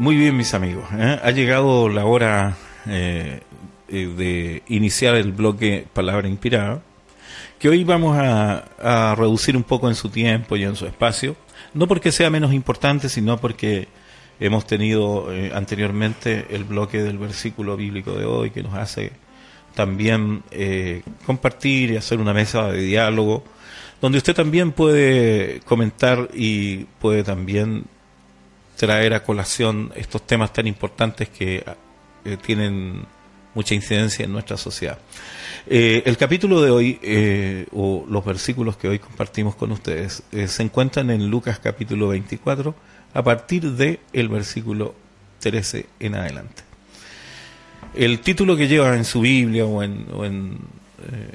Muy 0.00 0.16
bien, 0.16 0.34
mis 0.34 0.54
amigos. 0.54 0.86
¿eh? 0.96 1.20
Ha 1.22 1.30
llegado 1.30 1.90
la 1.90 2.06
hora 2.06 2.56
eh, 2.86 3.40
eh, 3.90 4.06
de 4.16 4.62
iniciar 4.68 5.14
el 5.14 5.32
bloque 5.32 5.86
Palabra 5.92 6.26
Inspirada, 6.26 6.80
que 7.58 7.68
hoy 7.68 7.84
vamos 7.84 8.16
a, 8.18 9.14
reducir 9.14 9.58
un 9.58 9.62
poco 9.62 9.90
en 9.90 9.94
su 9.94 10.08
tiempo 10.08 10.56
y 10.56 10.64
en 10.64 10.74
su 10.74 10.86
espacio, 10.86 11.36
no 11.74 11.86
porque 11.86 12.12
sea 12.12 12.30
menos 12.30 12.54
importante, 12.54 13.10
sino 13.10 13.36
porque 13.36 13.88
hemos 14.40 14.66
tenido 14.66 15.30
eh, 15.34 15.52
anteriormente 15.54 16.46
el 16.48 16.64
bloque 16.64 17.02
del 17.02 17.18
versículo 17.18 17.76
bíblico 17.76 18.12
de 18.12 18.24
hoy 18.24 18.52
que 18.52 18.62
nos 18.62 18.72
hace 18.72 19.12
también 19.74 20.42
compartir 21.26 21.90
y 21.90 21.98
hacer 21.98 22.20
una 22.20 22.32
mesa 22.32 22.72
de 22.72 22.80
diálogo, 22.80 23.44
donde 24.00 24.16
usted 24.16 24.34
también 24.34 24.72
puede 24.72 25.60
comentar 25.66 26.30
y 26.32 26.84
puede 27.00 27.22
también 27.22 27.84
traer 28.80 29.12
a 29.12 29.22
colación 29.22 29.92
estos 29.94 30.26
temas 30.26 30.54
tan 30.54 30.66
importantes 30.66 31.28
que 31.28 31.62
eh, 32.24 32.36
tienen 32.38 33.04
mucha 33.54 33.74
incidencia 33.74 34.24
en 34.24 34.32
nuestra 34.32 34.56
sociedad. 34.56 34.98
Eh, 35.66 36.02
el 36.06 36.16
capítulo 36.16 36.62
de 36.62 36.70
hoy, 36.70 36.98
eh, 37.02 37.66
o 37.72 38.06
los 38.08 38.24
versículos 38.24 38.78
que 38.78 38.88
hoy 38.88 38.98
compartimos 38.98 39.54
con 39.54 39.70
ustedes, 39.72 40.22
se 40.32 40.62
encuentran 40.62 41.10
en 41.10 41.28
Lucas 41.28 41.58
capítulo 41.58 42.08
24, 42.08 42.74
a 43.12 43.22
partir 43.22 43.70
del 43.72 44.00
el 44.14 44.30
versículo 44.30 44.94
13 45.40 45.84
en 45.98 46.14
adelante. 46.14 46.62
El 47.94 48.20
título 48.20 48.56
que 48.56 48.66
lleva 48.66 48.96
en 48.96 49.04
su 49.04 49.20
Biblia 49.20 49.66
o 49.66 49.82
en, 49.82 50.56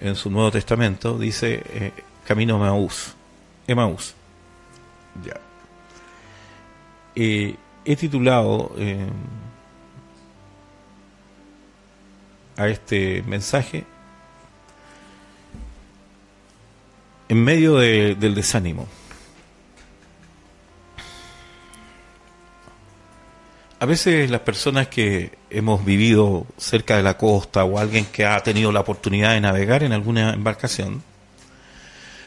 en, 0.01 0.15
su 0.15 0.31
Nuevo 0.31 0.49
Testamento 0.49 1.19
dice 1.19 1.93
Camino 2.25 2.55
a 2.55 2.69
Emaús. 2.69 3.13
Emaús. 3.67 4.15
Ya. 5.23 5.44
Eh, 7.15 7.55
he 7.85 7.95
titulado 7.95 8.73
eh, 8.77 9.07
a 12.57 12.67
este 12.67 13.23
mensaje 13.27 13.85
en 17.29 17.43
medio 17.43 17.75
de- 17.77 18.15
del 18.15 18.35
desánimo. 18.35 18.87
A 23.79 23.85
veces 23.85 24.29
las 24.31 24.41
personas 24.41 24.87
que 24.87 25.37
hemos 25.49 25.83
vivido 25.85 26.45
cerca 26.57 26.97
de 26.97 27.03
la 27.03 27.17
costa 27.17 27.65
o 27.65 27.77
alguien 27.77 28.05
que 28.05 28.25
ha 28.25 28.41
tenido 28.41 28.71
la 28.71 28.79
oportunidad 28.79 29.33
de 29.33 29.41
navegar 29.41 29.83
en 29.83 29.91
alguna 29.91 30.33
embarcación, 30.33 31.03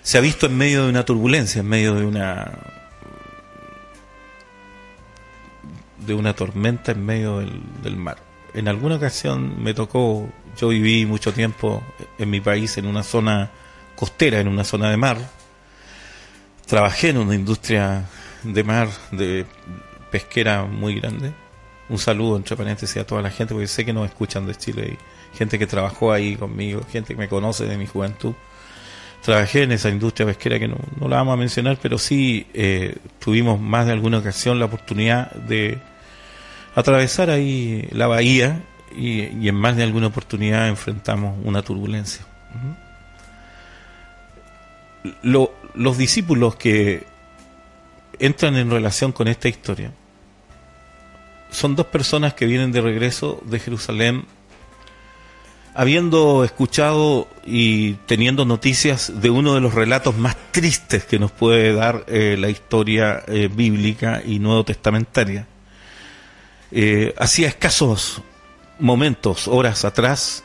se 0.03 0.19
ha 0.19 0.21
visto 0.21 0.47
en 0.47 0.57
medio 0.57 0.85
de 0.85 0.91
una 0.91 1.05
turbulencia, 1.05 1.61
en 1.61 1.67
medio 1.69 1.95
de 1.95 2.05
una 2.05 2.53
de 6.09 6.15
una 6.15 6.35
tormenta 6.35 6.93
en 6.93 7.05
medio 7.05 7.39
del, 7.39 7.97
mar. 7.97 8.17
En 8.55 8.67
alguna 8.67 8.97
ocasión 8.97 9.63
me 9.63 9.75
tocó, 9.75 10.29
yo 10.59 10.69
viví 10.69 11.05
mucho 11.07 11.33
tiempo 11.33 11.83
en 12.19 12.31
mi 12.31 12.41
país 12.41 12.79
en 12.79 12.87
una 12.87 13.03
zona 13.03 13.51
costera, 13.95 14.41
en 14.41 14.49
una 14.49 14.65
zona 14.65 14.91
de 14.91 14.97
mar. 14.97 15.19
Trabajé 16.67 17.11
en 17.11 17.19
una 17.19 17.35
industria 17.35 18.07
de 18.43 18.65
mar, 18.65 18.89
de 19.13 19.45
pesquera 20.11 20.65
muy 20.65 20.99
grande. 20.99 21.33
Un 21.91 21.99
saludo 21.99 22.37
entre 22.37 22.57
paréntesis 22.57 22.97
a 22.97 23.07
toda 23.07 23.23
la 23.23 23.31
gente, 23.31 23.55
porque 23.55 23.69
sé 23.69 23.85
que 23.85 23.93
nos 23.93 24.07
escuchan 24.07 24.47
de 24.47 24.55
Chile 24.55 24.97
y 24.97 25.37
gente 25.37 25.59
que 25.59 25.67
trabajó 25.67 26.13
ahí 26.13 26.37
conmigo, 26.37 26.81
gente 26.91 27.15
que 27.15 27.21
me 27.21 27.29
conoce 27.29 27.67
de 27.67 27.77
mi 27.77 27.87
juventud. 27.87 28.33
Trabajé 29.23 29.65
en 29.65 29.73
esa 29.73 29.91
industria 29.91 30.27
pesquera 30.27 30.59
que 30.59 30.69
no, 30.69 30.77
no 30.99 31.09
la 31.09 31.17
vamos 31.17 31.35
a 31.35 31.37
mencionar, 31.37 31.79
pero 31.83 31.99
sí 31.99 32.47
eh, 32.55 32.97
tuvimos 33.19 33.61
más 33.61 33.85
de 33.87 33.93
alguna 33.93 34.19
ocasión 34.19 34.59
la 34.59 34.67
oportunidad 34.67 35.33
de 35.33 35.79
atravesar 36.79 37.31
ahí 37.31 37.89
la 37.91 38.07
bahía 38.07 38.63
y, 38.97 39.49
en 39.49 39.55
más 39.55 39.77
de 39.77 39.83
alguna 39.83 40.07
oportunidad 40.07 40.69
enfrentamos 40.69 41.37
una 41.45 41.63
turbulencia. 41.63 42.25
Los 45.23 45.99
discípulos 45.99 46.57
que 46.57 47.05
entran 48.19 48.57
en 48.57 48.71
relación 48.71 49.13
con 49.13 49.29
esta 49.29 49.49
historia 49.49 49.93
son 51.51 51.77
dos 51.77 51.87
personas 51.87 52.35
que 52.35 52.47
vienen 52.47 52.73
de 52.73 52.81
regreso 52.81 53.41
de 53.45 53.59
Jerusalén 53.59 54.27
habiendo 55.75 56.45
escuchado 56.45 57.29
y 57.47 57.95
teniendo 58.07 58.45
noticias 58.45 59.21
de 59.21 59.31
uno 59.31 59.55
de 59.55 59.61
los 59.61 59.75
relatos 59.75 60.17
más 60.17 60.37
tristes 60.51 61.05
que 61.05 61.19
nos 61.19 61.31
puede 61.31 61.73
dar 61.73 62.05
eh, 62.09 62.37
la 62.39 62.51
historia 62.51 63.23
eh, 63.29 63.49
bíblica 63.49 64.21
y 64.25 64.41
nuevo 64.41 64.65
testamentaria. 64.65 65.47
Eh, 66.71 67.15
hacía 67.19 67.49
escasos 67.49 68.23
momentos, 68.79 69.49
horas 69.49 69.85
atrás, 69.85 70.45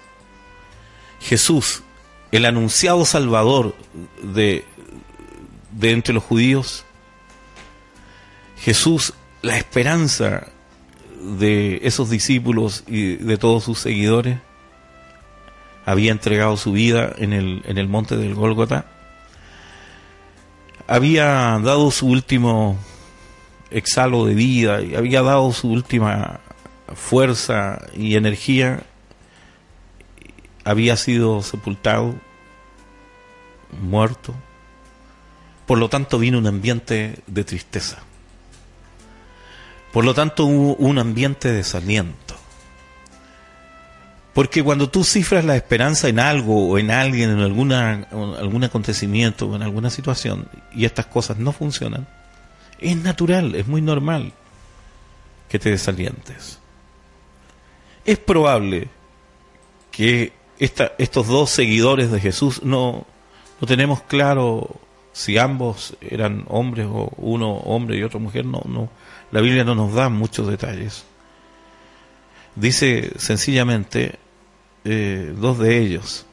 Jesús, 1.19 1.83
el 2.31 2.45
anunciado 2.45 3.05
Salvador 3.05 3.75
de, 4.21 4.65
de 5.71 5.91
entre 5.91 6.13
los 6.13 6.23
judíos, 6.23 6.85
Jesús, 8.57 9.13
la 9.41 9.57
esperanza 9.57 10.47
de 11.19 11.81
esos 11.83 12.09
discípulos 12.09 12.83
y 12.87 13.15
de 13.15 13.37
todos 13.37 13.65
sus 13.65 13.79
seguidores, 13.79 14.39
había 15.85 16.11
entregado 16.11 16.55
su 16.57 16.71
vida 16.71 17.13
en 17.17 17.33
el, 17.33 17.61
en 17.65 17.77
el 17.77 17.87
monte 17.87 18.15
del 18.15 18.35
Gólgota, 18.35 18.85
había 20.87 21.59
dado 21.61 21.91
su 21.91 22.07
último 22.07 22.77
exhalo 23.73 24.25
de 24.25 24.35
vida 24.35 24.81
y 24.81 24.95
había 24.95 25.21
dado 25.21 25.51
su 25.51 25.69
última 25.69 26.39
fuerza 26.95 27.81
y 27.95 28.15
energía, 28.15 28.83
había 30.63 30.95
sido 30.95 31.41
sepultado, 31.41 32.15
muerto, 33.81 34.33
por 35.65 35.79
lo 35.79 35.89
tanto 35.89 36.19
vino 36.19 36.37
un 36.37 36.47
ambiente 36.47 37.19
de 37.25 37.43
tristeza, 37.43 37.97
por 39.91 40.05
lo 40.05 40.13
tanto 40.13 40.45
hubo 40.45 40.75
un 40.75 40.99
ambiente 40.99 41.49
de 41.49 41.55
desaliento. 41.55 42.35
Porque 44.33 44.63
cuando 44.63 44.89
tú 44.89 45.03
cifras 45.03 45.45
la 45.45 45.55
esperanza 45.55 46.07
en 46.07 46.19
algo 46.19 46.67
o 46.67 46.79
en 46.79 46.89
alguien, 46.89 47.29
en 47.29 47.39
alguna, 47.39 48.07
en 48.11 48.33
algún 48.39 48.63
acontecimiento 48.63 49.47
o 49.47 49.55
en 49.55 49.61
alguna 49.61 49.91
situación, 49.91 50.47
y 50.73 50.85
estas 50.85 51.05
cosas 51.05 51.37
no 51.37 51.51
funcionan, 51.51 52.07
es 52.89 52.97
natural, 52.97 53.55
es 53.55 53.67
muy 53.67 53.81
normal 53.81 54.33
que 55.49 55.59
te 55.59 55.69
desalientes. 55.69 56.59
Es 58.05 58.17
probable 58.17 58.89
que 59.91 60.33
esta- 60.59 60.93
estos 60.97 61.27
dos 61.27 61.49
seguidores 61.49 62.11
de 62.11 62.19
Jesús 62.19 62.63
no, 62.63 63.05
no 63.61 63.67
tenemos 63.67 64.01
claro 64.03 64.69
si 65.13 65.37
ambos 65.37 65.95
eran 66.01 66.45
hombres 66.47 66.87
o 66.89 67.11
uno 67.17 67.51
hombre 67.51 67.97
y 67.97 68.03
otro 68.03 68.19
mujer, 68.19 68.45
no, 68.45 68.61
no. 68.65 68.89
La 69.31 69.41
Biblia 69.41 69.63
no 69.63 69.75
nos 69.75 69.93
da 69.93 70.09
muchos 70.09 70.47
detalles. 70.47 71.05
Dice 72.55 73.11
sencillamente, 73.17 74.19
eh, 74.85 75.33
dos 75.37 75.57
de 75.59 75.77
ellos 75.79 76.25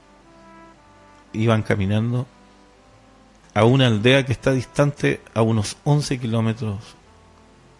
iban 1.32 1.62
caminando 1.62 2.26
a 3.54 3.64
una 3.64 3.86
aldea 3.86 4.24
que 4.24 4.32
está 4.32 4.52
distante 4.52 5.20
a 5.34 5.42
unos 5.42 5.76
11 5.84 6.18
kilómetros 6.18 6.78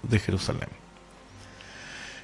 de 0.03 0.19
Jerusalén. 0.19 0.69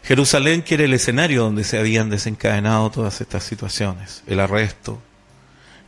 Jerusalén 0.02 0.62
que 0.62 0.74
era 0.74 0.84
el 0.84 0.94
escenario 0.94 1.42
donde 1.42 1.64
se 1.64 1.78
habían 1.78 2.10
desencadenado 2.10 2.90
todas 2.90 3.20
estas 3.20 3.44
situaciones, 3.44 4.22
el 4.26 4.40
arresto, 4.40 5.00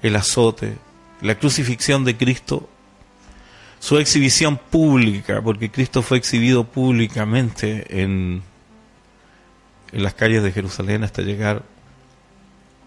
el 0.03 0.17
azote, 0.17 0.77
la 1.21 1.39
crucifixión 1.39 2.05
de 2.05 2.17
Cristo, 2.17 2.69
su 3.81 3.99
exhibición 3.99 4.57
pública, 4.57 5.41
porque 5.41 5.71
Cristo 5.71 6.03
fue 6.03 6.19
exhibido 6.19 6.65
públicamente 6.65 8.03
en, 8.03 8.43
en 9.93 10.03
las 10.03 10.15
calles 10.15 10.43
de 10.43 10.53
Jerusalén 10.53 11.05
hasta 11.05 11.23
llegar 11.23 11.63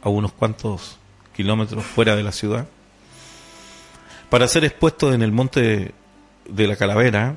a 0.02 0.10
unos 0.10 0.34
cuantos 0.34 0.98
kilómetros 1.36 1.86
fuera 1.86 2.16
de 2.16 2.24
la 2.24 2.32
ciudad, 2.32 2.68
para 4.32 4.48
ser 4.48 4.64
expuesto 4.64 5.14
en 5.14 5.22
el 5.24 5.34
monte 5.34 5.92
de 6.48 6.68
la 6.68 6.78
calavera, 6.78 7.36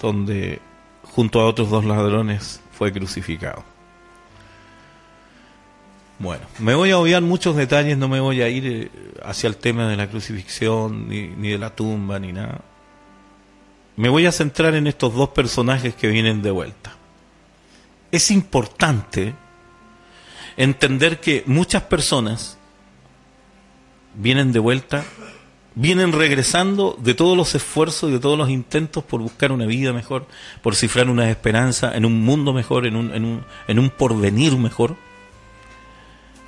donde 0.00 0.62
junto 1.02 1.42
a 1.42 1.46
otros 1.46 1.68
dos 1.68 1.84
ladrones 1.84 2.62
fue 2.72 2.90
crucificado. 2.90 3.62
Bueno, 6.18 6.46
me 6.58 6.74
voy 6.74 6.90
a 6.90 6.98
obviar 6.98 7.20
muchos 7.20 7.54
detalles, 7.54 7.98
no 7.98 8.08
me 8.08 8.18
voy 8.18 8.40
a 8.40 8.48
ir 8.48 8.66
eh, 8.66 8.90
hacia 9.22 9.48
el 9.48 9.58
tema 9.58 9.90
de 9.90 9.98
la 9.98 10.08
crucifixión, 10.08 11.06
ni, 11.06 11.28
ni 11.28 11.50
de 11.50 11.58
la 11.58 11.68
tumba, 11.68 12.18
ni 12.18 12.32
nada. 12.32 12.62
Me 13.96 14.08
voy 14.08 14.24
a 14.24 14.32
centrar 14.32 14.74
en 14.74 14.86
estos 14.86 15.14
dos 15.14 15.28
personajes 15.28 15.94
que 15.94 16.08
vienen 16.08 16.40
de 16.40 16.50
vuelta. 16.50 16.94
Es 18.10 18.30
importante 18.30 19.34
entender 20.56 21.20
que 21.20 21.42
muchas 21.44 21.82
personas 21.82 22.56
vienen 24.20 24.52
de 24.52 24.58
vuelta, 24.58 25.04
vienen 25.74 26.12
regresando 26.12 26.96
de 27.00 27.14
todos 27.14 27.36
los 27.36 27.54
esfuerzos 27.54 28.10
y 28.10 28.12
de 28.14 28.18
todos 28.18 28.36
los 28.36 28.50
intentos 28.50 29.04
por 29.04 29.20
buscar 29.20 29.52
una 29.52 29.66
vida 29.66 29.92
mejor, 29.92 30.26
por 30.62 30.74
cifrar 30.76 31.08
una 31.08 31.30
esperanza 31.30 31.94
en 31.96 32.04
un 32.04 32.20
mundo 32.22 32.52
mejor, 32.52 32.86
en 32.86 32.96
un, 32.96 33.14
en 33.14 33.24
un, 33.24 33.44
en 33.68 33.78
un 33.78 33.90
porvenir 33.90 34.56
mejor. 34.56 34.96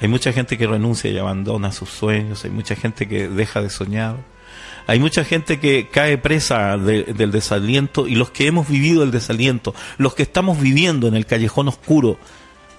Hay 0.01 0.09
mucha 0.09 0.33
gente 0.33 0.59
que 0.59 0.67
renuncia 0.67 1.11
y 1.11 1.19
abandona 1.19 1.71
sus 1.71 1.89
sueños, 1.89 2.45
hay 2.45 2.51
mucha 2.51 2.75
gente 2.75 3.09
que 3.09 3.29
deja 3.29 3.63
de 3.63 3.71
soñar, 3.71 4.17
hay 4.89 4.99
mucha 4.99 5.25
gente 5.25 5.61
que 5.61 5.89
cae 5.89 6.19
presa 6.19 6.77
de- 6.77 7.05
del 7.05 7.31
desaliento 7.31 8.09
y 8.09 8.17
los 8.17 8.31
que 8.31 8.49
hemos 8.49 8.69
vivido 8.69 9.05
el 9.05 9.13
desaliento, 9.13 9.75
los 9.99 10.15
que 10.15 10.25
estamos 10.25 10.61
viviendo 10.61 11.07
en 11.07 11.15
el 11.15 11.25
callejón 11.25 11.69
oscuro, 11.69 12.19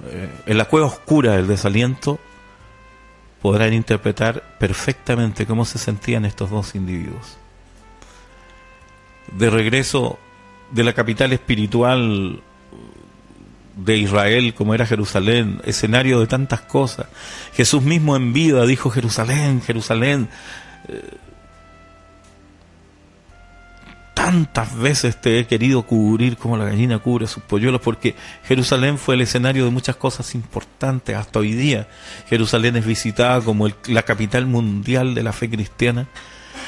eh, 0.05 0.29
en 0.45 0.57
la 0.57 0.65
cueva 0.65 0.87
oscura 0.87 1.37
del 1.37 1.47
desaliento, 1.47 2.19
podrán 3.43 3.73
interpretar 3.73 4.41
perfectamente 4.57 5.45
cómo 5.45 5.65
se 5.65 5.77
sentían 5.77 6.23
estos 6.23 6.49
dos 6.49 6.75
individuos. 6.75 7.37
De 9.33 9.49
regreso 9.49 10.17
de 10.71 10.85
la 10.85 10.93
capital 10.93 11.33
espiritual 11.33 12.41
de 13.75 13.97
Israel, 13.97 14.53
como 14.53 14.73
era 14.73 14.85
Jerusalén, 14.85 15.59
escenario 15.65 16.21
de 16.21 16.27
tantas 16.27 16.61
cosas. 16.61 17.07
Jesús 17.53 17.83
mismo 17.83 18.15
en 18.15 18.31
vida 18.31 18.65
dijo, 18.65 18.89
Jerusalén, 18.89 19.61
Jerusalén, 19.61 20.29
eh, 20.87 21.01
tantas 24.23 24.77
veces 24.77 25.19
te 25.19 25.37
he 25.37 25.47
querido 25.47 25.83
cubrir 25.83 26.37
como 26.37 26.55
la 26.55 26.63
gallina 26.63 26.97
cubre 26.99 27.27
sus 27.27 27.43
polluelos, 27.43 27.81
porque 27.81 28.15
Jerusalén 28.45 28.97
fue 28.97 29.15
el 29.15 29.21
escenario 29.21 29.65
de 29.65 29.71
muchas 29.71 29.97
cosas 29.97 30.33
importantes 30.33 31.13
hasta 31.17 31.39
hoy 31.39 31.51
día. 31.51 31.89
Jerusalén 32.29 32.77
es 32.77 32.85
visitada 32.85 33.41
como 33.41 33.67
el- 33.67 33.75
la 33.87 34.03
capital 34.03 34.45
mundial 34.45 35.13
de 35.13 35.23
la 35.23 35.33
fe 35.33 35.49
cristiana. 35.49 36.07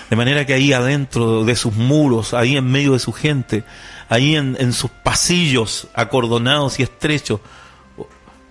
De 0.09 0.17
manera 0.17 0.45
que 0.45 0.53
ahí 0.53 0.73
adentro 0.73 1.45
de 1.45 1.55
sus 1.55 1.73
muros, 1.75 2.33
ahí 2.33 2.57
en 2.57 2.69
medio 2.69 2.91
de 2.91 2.99
su 2.99 3.13
gente, 3.13 3.63
ahí 4.09 4.35
en, 4.35 4.57
en 4.59 4.73
sus 4.73 4.91
pasillos 4.91 5.87
acordonados 5.93 6.77
y 6.81 6.83
estrechos, 6.83 7.39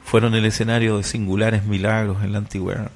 fueron 0.03 0.35
el 0.35 0.47
escenario 0.47 0.97
de 0.97 1.03
singulares 1.03 1.65
milagros 1.65 2.25
en 2.25 2.33
la 2.33 2.39
antigüedad. 2.39 2.91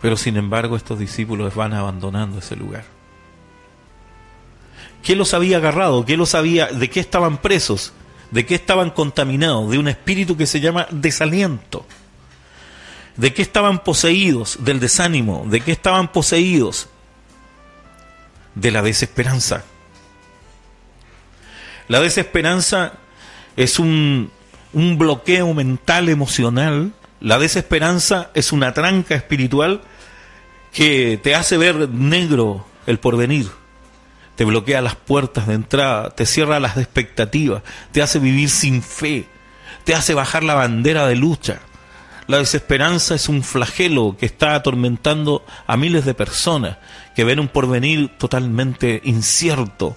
Pero 0.00 0.16
sin 0.16 0.36
embargo 0.36 0.76
estos 0.76 0.98
discípulos 0.98 1.54
van 1.54 1.74
abandonando 1.74 2.38
ese 2.38 2.56
lugar. 2.56 2.84
¿Qué 5.02 5.16
los 5.16 5.34
había 5.34 5.58
agarrado? 5.58 6.04
¿Qué 6.04 6.16
los 6.16 6.34
había, 6.34 6.66
¿De 6.66 6.90
qué 6.90 7.00
estaban 7.00 7.38
presos? 7.38 7.92
¿De 8.30 8.46
qué 8.46 8.54
estaban 8.54 8.90
contaminados? 8.90 9.70
De 9.70 9.78
un 9.78 9.88
espíritu 9.88 10.36
que 10.36 10.46
se 10.46 10.60
llama 10.60 10.86
desaliento. 10.90 11.86
¿De 13.16 13.34
qué 13.34 13.42
estaban 13.42 13.82
poseídos? 13.82 14.58
Del 14.60 14.80
desánimo. 14.80 15.44
¿De 15.48 15.60
qué 15.60 15.72
estaban 15.72 16.12
poseídos? 16.12 16.88
De 18.54 18.70
la 18.70 18.82
desesperanza. 18.82 19.64
La 21.88 22.00
desesperanza 22.00 22.92
es 23.56 23.78
un, 23.78 24.30
un 24.72 24.98
bloqueo 24.98 25.52
mental, 25.54 26.08
emocional. 26.08 26.92
La 27.20 27.38
desesperanza 27.38 28.30
es 28.34 28.52
una 28.52 28.72
tranca 28.72 29.14
espiritual 29.14 29.82
que 30.72 31.18
te 31.22 31.34
hace 31.34 31.56
ver 31.56 31.88
negro 31.88 32.66
el 32.86 32.98
porvenir. 32.98 33.50
Te 34.36 34.44
bloquea 34.44 34.80
las 34.80 34.94
puertas 34.94 35.46
de 35.46 35.54
entrada, 35.54 36.10
te 36.10 36.24
cierra 36.24 36.60
las 36.60 36.76
expectativas, 36.76 37.62
te 37.92 38.02
hace 38.02 38.18
vivir 38.18 38.48
sin 38.48 38.82
fe, 38.82 39.26
te 39.84 39.94
hace 39.94 40.14
bajar 40.14 40.44
la 40.44 40.54
bandera 40.54 41.06
de 41.06 41.16
lucha. 41.16 41.60
La 42.26 42.38
desesperanza 42.38 43.14
es 43.16 43.28
un 43.28 43.42
flagelo 43.42 44.16
que 44.18 44.26
está 44.26 44.54
atormentando 44.54 45.44
a 45.66 45.76
miles 45.76 46.04
de 46.04 46.14
personas 46.14 46.78
que 47.14 47.24
ven 47.24 47.40
un 47.40 47.48
porvenir 47.48 48.16
totalmente 48.18 49.00
incierto. 49.04 49.96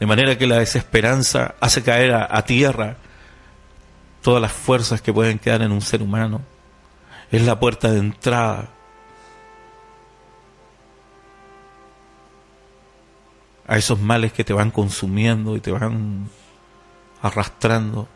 De 0.00 0.06
manera 0.06 0.36
que 0.38 0.46
la 0.46 0.58
desesperanza 0.58 1.54
hace 1.60 1.82
caer 1.82 2.14
a, 2.14 2.44
tierra 2.44 2.96
todas 4.22 4.40
las 4.40 4.52
fuerzas 4.52 5.02
que 5.02 5.12
pueden 5.12 5.38
quedar 5.38 5.62
en 5.62 5.72
un 5.72 5.82
ser 5.82 6.02
humano. 6.02 6.40
Es 7.30 7.42
la 7.42 7.60
puerta 7.60 7.92
de 7.92 7.98
entrada 7.98 8.73
a 13.66 13.76
esos 13.76 14.00
males 14.00 14.32
que 14.32 14.44
te 14.44 14.52
van 14.52 14.70
consumiendo 14.70 15.56
y 15.56 15.60
te 15.60 15.70
van 15.70 16.28
arrastrando 17.22 18.08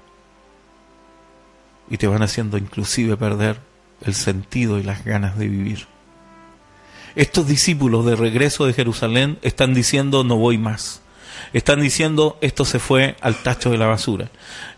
y 1.90 1.96
te 1.96 2.06
van 2.06 2.22
haciendo 2.22 2.58
inclusive 2.58 3.16
perder 3.16 3.60
el 4.02 4.14
sentido 4.14 4.78
y 4.78 4.82
las 4.82 5.04
ganas 5.04 5.38
de 5.38 5.48
vivir. 5.48 5.86
Estos 7.14 7.48
discípulos 7.48 8.04
de 8.04 8.16
regreso 8.16 8.66
de 8.66 8.74
Jerusalén 8.74 9.38
están 9.42 9.74
diciendo 9.74 10.24
no 10.24 10.36
voy 10.36 10.58
más. 10.58 11.00
Están 11.52 11.80
diciendo 11.80 12.36
esto 12.40 12.64
se 12.64 12.78
fue 12.78 13.16
al 13.20 13.42
tacho 13.42 13.70
de 13.70 13.78
la 13.78 13.86
basura. 13.86 14.30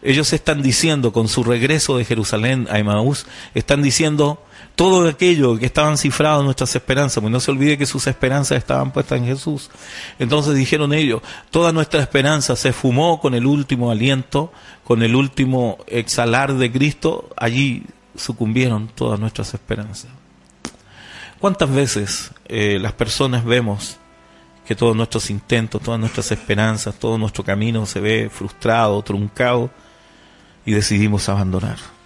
Ellos 0.02 0.32
están 0.32 0.62
diciendo 0.62 1.12
con 1.12 1.28
su 1.28 1.42
regreso 1.42 1.98
de 1.98 2.04
Jerusalén 2.04 2.68
a 2.70 2.78
Emaús, 2.78 3.26
están 3.54 3.82
diciendo 3.82 4.42
todo 4.80 5.06
aquello 5.06 5.58
que 5.58 5.66
estaban 5.66 5.98
cifrados 5.98 6.42
nuestras 6.42 6.74
esperanzas, 6.74 7.20
pues 7.20 7.30
no 7.30 7.38
se 7.38 7.50
olvide 7.50 7.76
que 7.76 7.84
sus 7.84 8.06
esperanzas 8.06 8.56
estaban 8.56 8.92
puestas 8.92 9.18
en 9.18 9.26
Jesús. 9.26 9.68
Entonces 10.18 10.54
dijeron 10.54 10.94
ellos, 10.94 11.20
toda 11.50 11.70
nuestra 11.70 12.00
esperanza 12.00 12.56
se 12.56 12.72
fumó 12.72 13.20
con 13.20 13.34
el 13.34 13.44
último 13.44 13.90
aliento, 13.90 14.50
con 14.82 15.02
el 15.02 15.16
último 15.16 15.76
exhalar 15.86 16.54
de 16.54 16.72
Cristo, 16.72 17.28
allí 17.36 17.84
sucumbieron 18.16 18.88
todas 18.88 19.20
nuestras 19.20 19.52
esperanzas. 19.52 20.12
¿Cuántas 21.38 21.70
veces 21.70 22.30
eh, 22.46 22.78
las 22.80 22.94
personas 22.94 23.44
vemos 23.44 23.98
que 24.64 24.74
todos 24.74 24.96
nuestros 24.96 25.28
intentos, 25.28 25.82
todas 25.82 26.00
nuestras 26.00 26.32
esperanzas, 26.32 26.94
todo 26.94 27.18
nuestro 27.18 27.44
camino 27.44 27.84
se 27.84 28.00
ve 28.00 28.30
frustrado, 28.32 29.02
truncado 29.02 29.68
y 30.64 30.72
decidimos 30.72 31.28
abandonar? 31.28 31.99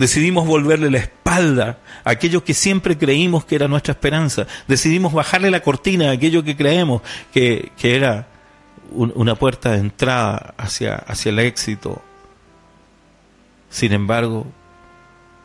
Decidimos 0.00 0.46
volverle 0.46 0.90
la 0.90 0.96
espalda 0.96 1.78
a 2.04 2.10
aquello 2.12 2.42
que 2.42 2.54
siempre 2.54 2.96
creímos 2.96 3.44
que 3.44 3.54
era 3.54 3.68
nuestra 3.68 3.92
esperanza. 3.92 4.46
Decidimos 4.66 5.12
bajarle 5.12 5.50
la 5.50 5.60
cortina 5.60 6.08
a 6.08 6.12
aquello 6.12 6.42
que 6.42 6.56
creemos 6.56 7.02
que, 7.34 7.70
que 7.76 7.96
era 7.96 8.26
un- 8.92 9.12
una 9.14 9.34
puerta 9.34 9.72
de 9.72 9.78
entrada 9.78 10.54
hacia, 10.56 10.94
hacia 10.96 11.28
el 11.28 11.38
éxito. 11.38 12.00
Sin 13.68 13.92
embargo, 13.92 14.46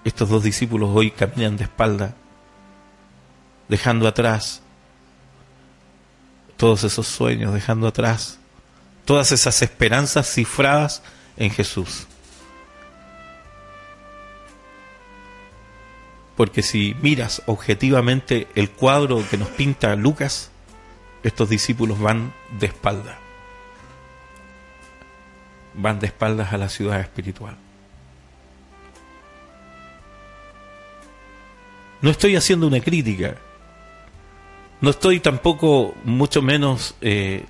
estos 0.06 0.30
dos 0.30 0.44
discípulos 0.44 0.90
hoy 0.94 1.12
caminan 1.12 1.58
de 1.58 1.66
espalda, 1.66 2.16
dejando 3.68 4.08
atrás 4.08 4.62
todos 6.56 6.86
esos 6.86 7.08
sueños, 7.08 7.54
dejando 7.54 7.88
atrás 7.88 8.40
todas 9.04 9.34
esas 9.34 9.62
esperanzas 9.62 10.34
cifradas 10.34 11.04
en 11.36 11.52
Jesús. 11.52 12.08
Porque 16.36 16.62
si 16.62 16.96
miras 17.02 17.42
objetivamente 17.46 18.48
el 18.56 18.70
cuadro 18.70 19.24
que 19.30 19.38
nos 19.38 19.50
pinta 19.50 19.96
Lucas, 19.96 20.52
estos 21.24 21.50
discípulos 21.50 22.00
van 22.00 22.34
de 22.60 22.68
espalda. 22.68 23.18
Van 25.74 26.00
de 26.00 26.08
espaldas 26.08 26.54
a 26.54 26.58
la 26.58 26.70
ciudad 26.70 27.00
espiritual. 27.00 27.58
No 32.02 32.12
estoy 32.12 32.36
haciendo 32.36 32.68
una 32.68 32.80
crítica. 32.82 33.38
No 34.82 34.92
estoy 34.92 35.20
tampoco, 35.20 35.96
mucho 36.04 36.42
menos, 36.42 36.96
eh, 37.02 37.46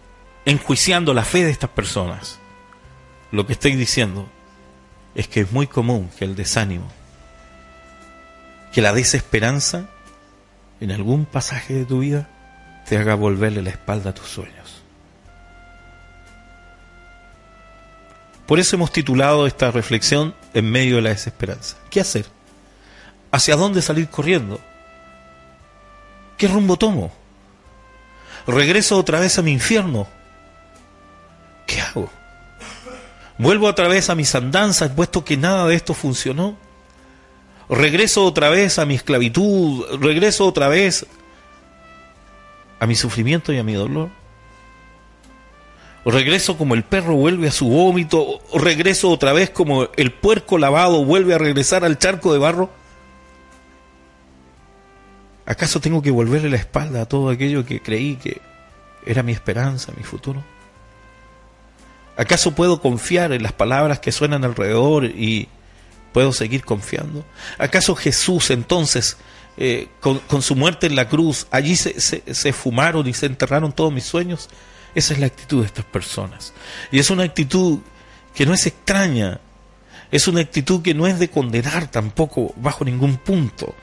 enjuiciando 0.45 1.13
la 1.13 1.25
fe 1.25 1.43
de 1.43 1.51
estas 1.51 1.71
personas. 1.71 2.39
Lo 3.31 3.45
que 3.45 3.53
estoy 3.53 3.75
diciendo 3.75 4.29
es 5.15 5.27
que 5.27 5.41
es 5.41 5.51
muy 5.51 5.67
común 5.67 6.09
que 6.17 6.23
el 6.23 6.35
desánimo, 6.35 6.87
que 8.75 8.81
la 8.81 8.91
desesperanza, 8.91 9.85
en 10.81 10.91
algún 10.91 11.25
pasaje 11.25 11.73
de 11.73 11.85
tu 11.85 11.99
vida, 11.99 12.27
te 12.85 12.97
haga 12.97 13.15
volverle 13.15 13.61
la 13.61 13.69
espalda 13.69 14.09
a 14.09 14.13
tus 14.13 14.27
sueños. 14.27 14.83
Por 18.45 18.59
eso 18.59 18.75
hemos 18.75 18.91
titulado 18.91 19.47
esta 19.47 19.71
reflexión 19.71 20.35
en 20.53 20.69
medio 20.69 20.97
de 20.97 21.03
la 21.03 21.11
desesperanza. 21.11 21.77
¿Qué 21.89 22.01
hacer? 22.01 22.25
¿Hacia 23.31 23.55
dónde 23.55 23.81
salir 23.81 24.09
corriendo? 24.09 24.59
¿Qué 26.37 26.49
rumbo 26.49 26.75
tomo? 26.75 27.13
Regreso 28.45 28.97
otra 28.97 29.21
vez 29.21 29.39
a 29.39 29.41
mi 29.41 29.53
infierno. 29.53 30.05
¿Qué 31.65 31.79
hago? 31.79 32.09
Vuelvo 33.37 33.67
otra 33.67 33.87
vez 33.87 34.09
a 34.09 34.15
mis 34.15 34.35
andanzas, 34.35 34.91
puesto 34.91 35.23
que 35.23 35.37
nada 35.37 35.65
de 35.65 35.75
esto 35.75 35.93
funcionó. 35.93 36.64
Regreso 37.69 38.23
otra 38.23 38.49
vez 38.49 38.77
a 38.77 38.85
mi 38.85 38.95
esclavitud, 38.95 39.85
regreso 39.99 40.45
otra 40.45 40.67
vez 40.67 41.07
a 42.79 42.85
mi 42.85 42.95
sufrimiento 42.95 43.51
y 43.51 43.57
a 43.57 43.63
mi 43.63 43.73
dolor. 43.73 44.09
O 46.03 46.11
regreso 46.11 46.55
como 46.57 46.75
el 46.75 46.83
perro 46.83 47.15
vuelve 47.15 47.47
a 47.47 47.51
su 47.51 47.67
vómito, 47.67 48.39
o 48.51 48.59
regreso 48.59 49.09
otra 49.09 49.33
vez 49.33 49.49
como 49.49 49.87
el 49.95 50.11
puerco 50.11 50.59
lavado 50.59 51.03
vuelve 51.03 51.33
a 51.33 51.39
regresar 51.39 51.83
al 51.83 51.97
charco 51.97 52.31
de 52.31 52.39
barro. 52.39 52.69
¿Acaso 55.47 55.79
tengo 55.79 56.03
que 56.03 56.11
volverle 56.11 56.51
la 56.51 56.57
espalda 56.57 57.01
a 57.01 57.05
todo 57.07 57.29
aquello 57.29 57.65
que 57.65 57.81
creí 57.81 58.17
que 58.17 58.41
era 59.05 59.23
mi 59.23 59.31
esperanza, 59.31 59.93
mi 59.97 60.03
futuro? 60.03 60.43
¿Acaso 62.17 62.53
puedo 62.53 62.81
confiar 62.81 63.31
en 63.33 63.41
las 63.41 63.53
palabras 63.53 63.99
que 63.99 64.11
suenan 64.11 64.43
alrededor 64.43 65.05
y 65.05 65.49
puedo 66.15 66.31
seguir 66.31 66.63
confiando? 66.63 67.25
¿Acaso 67.57 67.93
Jesús 67.93 68.49
entonces, 68.49 69.17
eh, 69.57 69.89
con, 69.99 70.19
con, 70.19 70.41
su 70.41 70.55
muerte 70.55 70.87
en 70.87 70.95
la 70.95 71.09
cruz, 71.09 71.45
allí 71.51 71.75
se, 71.75 71.99
se, 71.99 72.23
se 72.33 72.53
fumaron 72.53 73.05
y 73.05 73.13
se 73.13 73.25
enterraron 73.25 73.73
todos 73.73 73.91
mis 73.91 74.05
sueños? 74.05 74.47
Esa 74.95 75.13
es 75.13 75.19
la 75.19 75.25
actitud 75.25 75.59
de 75.59 75.65
estas 75.65 75.83
personas. 75.83 76.53
Y 76.89 76.99
es 76.99 77.09
una 77.09 77.23
actitud 77.23 77.79
que 78.33 78.45
no 78.45 78.53
es 78.53 78.65
extraña, 78.65 79.41
es 80.09 80.29
una 80.29 80.39
actitud 80.39 80.81
que 80.81 80.93
no 80.93 81.05
es 81.05 81.19
de 81.19 81.29
condenar 81.29 81.91
tampoco 81.91 82.53
bajo 82.55 82.85
ningún 82.85 83.17
punto. 83.17 83.75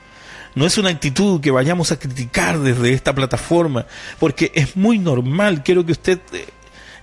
No 0.55 0.65
es 0.65 0.79
una 0.79 0.89
actitud 0.89 1.39
que 1.39 1.51
vayamos 1.51 1.91
a 1.91 1.99
criticar 1.99 2.57
desde 2.57 2.93
esta 2.93 3.13
plataforma, 3.13 3.85
porque 4.17 4.51
es 4.55 4.75
muy 4.75 4.97
normal, 4.97 5.61
quiero 5.61 5.85
que 5.85 5.91
usted 5.91 6.19
eh, 6.31 6.47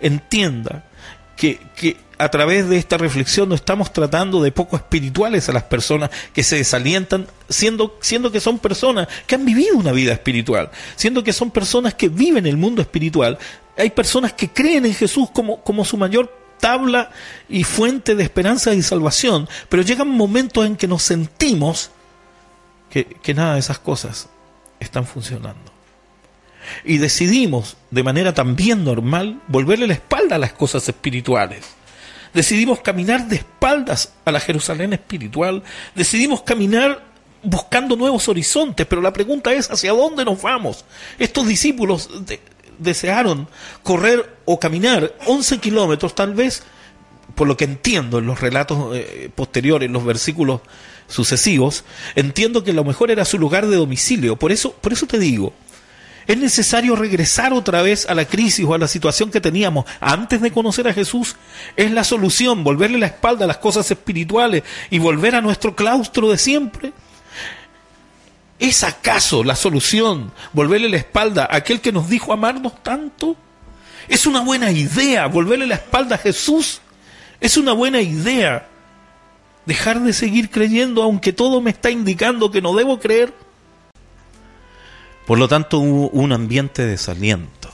entienda 0.01 0.89
que, 1.37 1.61
que, 1.77 1.99
a 2.21 2.31
través 2.31 2.69
de 2.69 2.77
esta 2.77 2.99
reflexión 2.99 3.49
no 3.49 3.55
estamos 3.55 3.93
tratando 3.95 4.43
de 4.43 4.53
poco 4.53 4.77
espirituales 4.77 5.49
a 5.49 5.53
las 5.53 5.63
personas 5.63 6.11
que 6.35 6.43
se 6.43 6.57
desalientan, 6.57 7.27
siendo, 7.49 7.97
siendo 8.03 8.31
que 8.31 8.41
son 8.41 8.59
personas 8.59 9.09
que 9.27 9.37
han 9.37 9.47
vivido 9.47 9.77
una 9.77 9.93
vida 9.93 10.13
espiritual, 10.13 10.71
siendo 10.97 11.25
que 11.25 11.33
son 11.33 11.51
personas 11.51 11.95
que 11.95 12.11
viven 12.11 12.47
el 12.47 12.59
mundo 12.59 12.83
espiritual. 12.83 13.39
Hay 13.79 13.91
personas 13.91 14.35
que 14.35 14.51
creen 14.51 14.85
en 14.85 14.95
Jesús 14.95 15.31
como, 15.33 15.63
como 15.63 15.83
su 15.87 15.97
mayor 15.97 16.31
tabla 16.61 17.11
y 17.49 17.65
fuente 17.65 18.15
de 18.15 18.23
esperanza 18.23 18.75
y 18.75 18.83
salvación, 18.83 19.49
pero 19.71 19.83
llegan 19.83 20.09
momentos 20.09 20.67
en 20.67 20.77
que 20.77 20.87
nos 20.87 21.03
sentimos 21.03 21.91
que, 22.91 23.07
que 23.07 23.33
nada 23.33 23.55
de 23.55 23.61
esas 23.61 23.79
cosas 23.79 24.29
están 24.79 25.07
funcionando. 25.07 25.73
Y 26.85 26.99
decidimos, 26.99 27.79
de 27.91 28.03
manera 28.03 28.35
también 28.35 28.85
normal, 28.85 29.41
volverle 29.49 29.87
la 29.87 29.95
espalda 29.95 30.37
a 30.37 30.39
las 30.39 30.53
cosas 30.53 30.87
espirituales. 30.87 31.80
Decidimos 32.33 32.81
caminar 32.81 33.29
de 33.29 33.37
espaldas 33.37 34.13
a 34.25 34.33
la 34.33 34.41
Jerusalén 34.41 34.93
espiritual. 34.93 35.63
Decidimos 35.95 36.43
caminar 36.43 37.03
buscando 37.43 37.97
nuevos 37.97 38.29
horizontes, 38.29 38.87
pero 38.87 39.01
la 39.03 39.13
pregunta 39.13 39.53
es, 39.53 39.71
¿hacia 39.71 39.93
dónde 39.93 40.25
nos 40.25 40.41
vamos? 40.43 40.85
Estos 41.19 41.47
discípulos 41.47 42.27
de, 42.27 42.41
desearon 42.79 43.49
correr 43.83 44.37
o 44.45 44.59
caminar 44.59 45.15
11 45.27 45.59
kilómetros, 45.59 46.15
tal 46.15 46.35
vez, 46.35 46.63
por 47.35 47.49
lo 47.49 47.57
que 47.57 47.65
entiendo 47.65 48.19
en 48.19 48.27
los 48.27 48.41
relatos 48.41 48.97
eh, 48.97 49.31
posteriores, 49.35 49.87
en 49.87 49.93
los 49.93 50.05
versículos 50.05 50.61
sucesivos, 51.09 51.85
entiendo 52.15 52.63
que 52.65 52.73
lo 52.73 52.85
mejor 52.85 53.11
era 53.11 53.25
su 53.25 53.39
lugar 53.39 53.67
de 53.67 53.77
domicilio. 53.77 54.37
Por 54.37 54.53
eso, 54.53 54.73
por 54.73 54.93
eso 54.93 55.07
te 55.07 55.19
digo, 55.19 55.53
es 56.31 56.39
necesario 56.39 56.95
regresar 56.95 57.53
otra 57.53 57.83
vez 57.83 58.09
a 58.09 58.15
la 58.15 58.25
crisis 58.25 58.65
o 58.65 58.73
a 58.73 58.79
la 58.79 58.87
situación 58.87 59.33
que 59.33 59.41
teníamos 59.41 59.85
antes 59.99 60.41
de 60.41 60.53
conocer 60.53 60.87
a 60.87 60.95
Jesús. 60.95 61.35
Es 61.75 61.91
la 61.91 62.05
solución, 62.05 62.63
volverle 62.63 62.99
la 62.99 63.07
espalda 63.07 63.47
a 63.47 63.49
las 63.49 63.57
cosas 63.57 63.91
espirituales 63.91 64.63
y 64.91 65.01
volver 65.01 65.35
a 65.35 65.41
nuestro 65.41 65.75
claustro 65.75 66.31
de 66.31 66.39
siempre. 66.39 66.93
¿Es 68.61 68.85
acaso 68.85 69.43
la 69.43 69.57
solución 69.57 70.31
volverle 70.53 70.89
la 70.89 70.99
espalda 70.99 71.49
a 71.51 71.57
aquel 71.57 71.81
que 71.81 71.91
nos 71.91 72.09
dijo 72.09 72.33
amarnos 72.33 72.81
tanto? 72.81 73.35
¿Es 74.07 74.25
una 74.25 74.43
buena 74.43 74.71
idea 74.71 75.27
volverle 75.27 75.67
la 75.67 75.75
espalda 75.75 76.15
a 76.15 76.19
Jesús? 76.19 76.81
¿Es 77.41 77.57
una 77.57 77.73
buena 77.73 78.03
idea 78.03 78.69
dejar 79.67 80.01
de 80.01 80.13
seguir 80.13 80.49
creyendo 80.49 81.03
aunque 81.03 81.33
todo 81.33 81.61
me 81.61 81.73
está 81.73 81.91
indicando 81.91 82.53
que 82.53 82.63
no 82.63 82.77
debo 82.77 83.01
creer? 83.01 83.35
Por 85.27 85.39
lo 85.39 85.49
tanto, 85.49 85.79
hubo 85.79 86.09
un 86.11 86.33
ambiente 86.33 86.83
de 86.83 86.93
desaliento. 86.93 87.71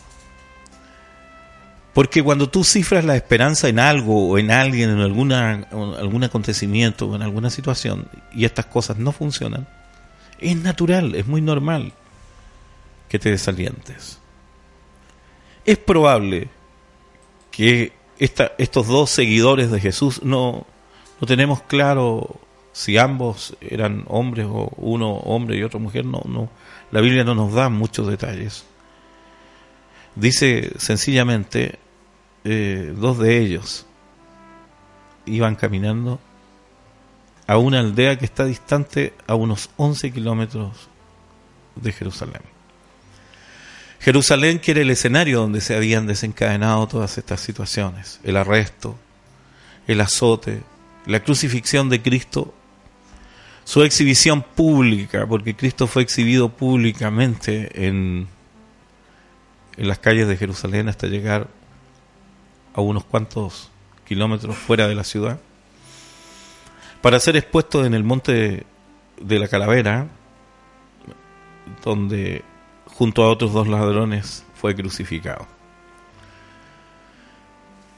Porque 1.97 2.23
cuando 2.23 2.51
tú 2.51 2.63
cifras 2.63 3.07
la 3.07 3.17
esperanza 3.17 3.69
en 3.69 3.79
algo 3.79 4.29
o 4.29 4.37
en 4.39 4.51
alguien, 4.51 4.91
en 4.91 5.01
alguna, 5.01 5.67
algún 5.71 6.25
acontecimiento 6.25 7.07
o 7.07 7.17
en 7.17 7.23
alguna 7.23 7.49
situación, 7.49 8.09
y 8.35 8.45
estas 8.45 8.67
cosas 8.67 8.99
no 8.99 9.13
funcionan, 9.13 9.67
es 10.39 10.57
natural, 10.57 11.15
es 11.15 11.27
muy 11.27 11.41
normal 11.41 11.95
que 13.09 13.19
te 13.19 13.31
desalientes. 13.31 14.19
Es 15.65 15.79
probable 15.79 16.51
que 17.51 17.93
esta, 18.19 18.53
estos 18.59 18.87
dos 18.87 19.09
seguidores 19.11 19.71
de 19.71 19.81
Jesús 19.81 20.23
no, 20.23 20.67
no 21.21 21.27
tenemos 21.27 21.63
claro 21.63 22.41
si 22.73 22.99
ambos 22.99 23.57
eran 23.63 24.05
hombres 24.09 24.47
o 24.51 24.71
uno 24.77 25.13
hombre 25.13 25.57
y 25.57 25.63
otro 25.63 25.81
mujer, 25.81 26.05
no, 26.05 26.21
no, 26.27 26.51
la 26.91 27.01
Biblia 27.01 27.25
no 27.25 27.35
nos 27.35 27.53
da 27.53 27.69
muchos 27.69 28.07
detalles. 28.07 28.65
Dice 30.15 30.73
sencillamente, 30.79 31.79
eh, 32.45 32.95
dos 32.97 33.19
de 33.19 33.39
ellos 33.39 33.87
iban 35.27 35.57
caminando 35.57 36.21
a 37.47 37.59
una 37.59 37.81
aldea 37.81 38.19
que 38.19 38.25
está 38.25 38.45
distante 38.45 39.15
a 39.27 39.35
unos 39.35 39.71
11 39.77 40.13
kilómetros 40.13 40.89
de 41.77 41.93
Jerusalén. 41.93 42.43
Jerusalén 44.01 44.59
que 44.59 44.73
era 44.73 44.81
el 44.81 44.91
escenario 44.91 45.41
donde 45.41 45.61
se 45.61 45.75
habían 45.75 46.07
desencadenado 46.07 46.87
todas 46.87 47.19
estas 47.19 47.41
situaciones, 47.41 48.21
el 48.25 48.37
arresto, 48.37 48.97
el 49.87 50.01
azote, 50.01 50.63
la 51.07 51.21
crucifixión 51.21 51.89
de 51.89 52.03
Cristo 52.03 52.55
su 53.67 53.83
exhibición 53.83 54.43
pública, 54.43 55.27
porque 55.27 55.57
Cristo 55.57 55.89
fue 55.89 56.03
exhibido 56.03 56.51
públicamente 56.51 57.89
en, 57.89 58.29
en 59.77 59.89
las 59.89 59.99
calles 59.99 60.29
de 60.29 60.37
Jerusalén 60.37 60.89
hasta 60.89 61.09
llegar 61.09 61.49
a 62.75 62.81
unos 62.81 63.05
cuantos 63.05 63.69
kilómetros 64.07 64.55
fuera 64.55 64.87
de 64.87 64.95
la 64.95 65.03
ciudad, 65.03 65.41
para 67.03 67.19
ser 67.19 67.37
expuesto 67.37 67.85
en 67.85 67.95
el 67.95 68.05
monte 68.05 68.65
de 69.21 69.39
la 69.41 69.49
calavera, 69.49 70.07
donde 71.85 72.45
junto 72.85 73.25
a 73.25 73.31
otros 73.31 73.53
dos 73.53 73.67
ladrones 73.67 74.45
fue 74.55 74.77
crucificado. 74.77 75.56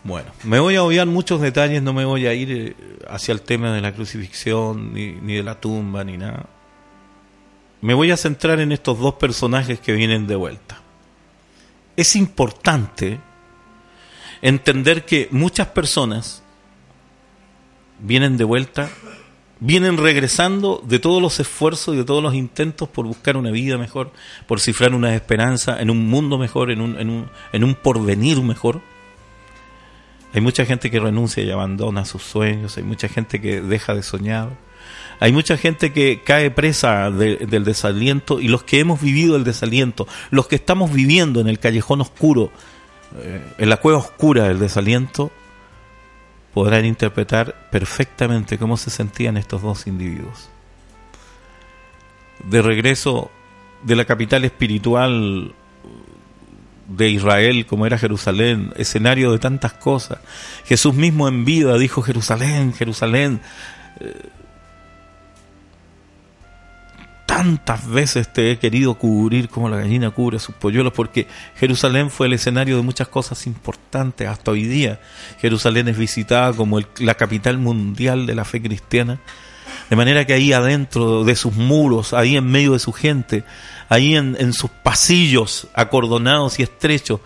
Bueno, 0.08 0.30
me 0.42 0.58
voy 0.58 0.74
a 0.74 0.82
obviar 0.82 1.06
muchos 1.06 1.38
detalles, 1.38 1.82
no 1.82 1.92
me 1.92 2.06
voy 2.06 2.26
a 2.26 2.32
ir 2.32 2.50
eh, 2.50 2.76
hacia 3.10 3.32
el 3.32 3.42
tema 3.42 3.74
de 3.74 3.82
la 3.82 3.92
crucifixión, 3.92 4.94
ni, 4.94 5.12
ni, 5.12 5.34
de 5.34 5.42
la 5.42 5.60
tumba, 5.60 6.02
ni 6.02 6.16
nada. 6.16 6.46
Me 7.82 7.92
voy 7.92 8.10
a 8.10 8.16
centrar 8.16 8.58
en 8.58 8.72
estos 8.72 8.98
dos 8.98 9.16
personajes 9.16 9.80
que 9.80 9.92
vienen 9.92 10.26
de 10.26 10.34
vuelta. 10.34 10.80
Es 11.94 12.16
importante 12.16 13.20
entender 14.40 15.04
que 15.04 15.28
muchas 15.30 15.66
personas 15.66 16.42
vienen 17.98 18.38
de 18.38 18.44
vuelta, 18.44 18.88
vienen 19.60 19.98
regresando 19.98 20.82
de 20.86 21.00
todos 21.00 21.20
los 21.20 21.38
esfuerzos 21.38 21.94
y 21.94 21.98
de 21.98 22.04
todos 22.04 22.22
los 22.22 22.32
intentos 22.32 22.88
por 22.88 23.04
buscar 23.04 23.36
una 23.36 23.50
vida 23.50 23.76
mejor, 23.76 24.10
por 24.46 24.58
cifrar 24.58 24.94
una 24.94 25.14
esperanza 25.14 25.78
en 25.82 25.90
un 25.90 26.08
mundo 26.08 26.38
mejor, 26.38 26.70
en 26.70 26.80
un, 26.80 26.98
en 26.98 27.10
un, 27.10 27.30
en 27.52 27.62
un 27.62 27.74
porvenir 27.74 28.40
mejor 28.40 28.80
hay 30.34 30.40
mucha 30.40 30.64
gente 30.64 30.90
que 30.90 31.00
renuncia 31.00 31.42
y 31.42 31.50
abandona 31.50 32.04
sus 32.04 32.22
sueños, 32.22 32.76
hay 32.76 32.82
mucha 32.82 33.08
gente 33.08 33.40
que 33.40 33.60
deja 33.60 33.94
de 33.94 34.02
soñar, 34.02 34.50
hay 35.20 35.32
mucha 35.32 35.56
gente 35.56 35.92
que 35.92 36.22
cae 36.24 36.50
presa 36.50 37.10
de, 37.10 37.36
del 37.36 37.64
desaliento 37.64 38.40
y 38.40 38.48
los 38.48 38.62
que 38.62 38.80
hemos 38.80 39.00
vivido 39.00 39.36
el 39.36 39.44
desaliento, 39.44 40.06
los 40.30 40.46
que 40.46 40.56
estamos 40.56 40.92
viviendo 40.92 41.40
en 41.40 41.48
el 41.48 41.58
callejón 41.58 42.00
oscuro, 42.00 42.52
eh, 43.16 43.42
en 43.58 43.68
la 43.70 43.78
cueva 43.78 43.98
oscura 43.98 44.44
del 44.44 44.58
desaliento, 44.58 45.32
podrán 46.52 46.84
interpretar 46.84 47.68
perfectamente 47.70 48.58
cómo 48.58 48.76
se 48.76 48.90
sentían 48.90 49.36
estos 49.36 49.62
dos 49.62 49.86
individuos. 49.86 50.50
De 52.44 52.62
regreso 52.62 53.30
de 53.82 53.96
la 53.96 54.04
capital 54.04 54.44
espiritual 54.44 55.54
de 56.88 57.10
Israel 57.10 57.66
como 57.66 57.86
era 57.86 57.98
Jerusalén, 57.98 58.72
escenario 58.76 59.30
de 59.30 59.38
tantas 59.38 59.74
cosas. 59.74 60.18
Jesús 60.64 60.94
mismo 60.94 61.28
en 61.28 61.44
vida 61.44 61.76
dijo 61.78 62.02
Jerusalén, 62.02 62.72
Jerusalén, 62.72 63.40
eh, 64.00 64.30
tantas 67.26 67.86
veces 67.86 68.32
te 68.32 68.50
he 68.50 68.58
querido 68.58 68.94
cubrir 68.94 69.50
como 69.50 69.68
la 69.68 69.76
gallina 69.76 70.10
cubre 70.10 70.38
sus 70.38 70.54
polluelos, 70.54 70.94
porque 70.94 71.28
Jerusalén 71.56 72.10
fue 72.10 72.26
el 72.26 72.32
escenario 72.32 72.76
de 72.76 72.82
muchas 72.82 73.08
cosas 73.08 73.46
importantes 73.46 74.26
hasta 74.26 74.50
hoy 74.50 74.64
día. 74.64 74.98
Jerusalén 75.40 75.88
es 75.88 75.98
visitada 75.98 76.54
como 76.54 76.80
la 76.98 77.14
capital 77.14 77.58
mundial 77.58 78.24
de 78.24 78.34
la 78.34 78.46
fe 78.46 78.62
cristiana. 78.62 79.20
De 79.90 79.96
manera 79.96 80.24
que 80.24 80.32
ahí 80.32 80.54
adentro 80.54 81.22
de 81.24 81.36
sus 81.36 81.54
muros, 81.54 82.14
ahí 82.14 82.36
en 82.36 82.46
medio 82.46 82.72
de 82.72 82.78
su 82.78 82.92
gente, 82.92 83.44
ahí 83.88 84.16
en, 84.16 84.36
en 84.38 84.52
sus 84.52 84.70
pasillos 84.70 85.68
acordonados 85.74 86.58
y 86.58 86.62
estrechos, 86.62 87.20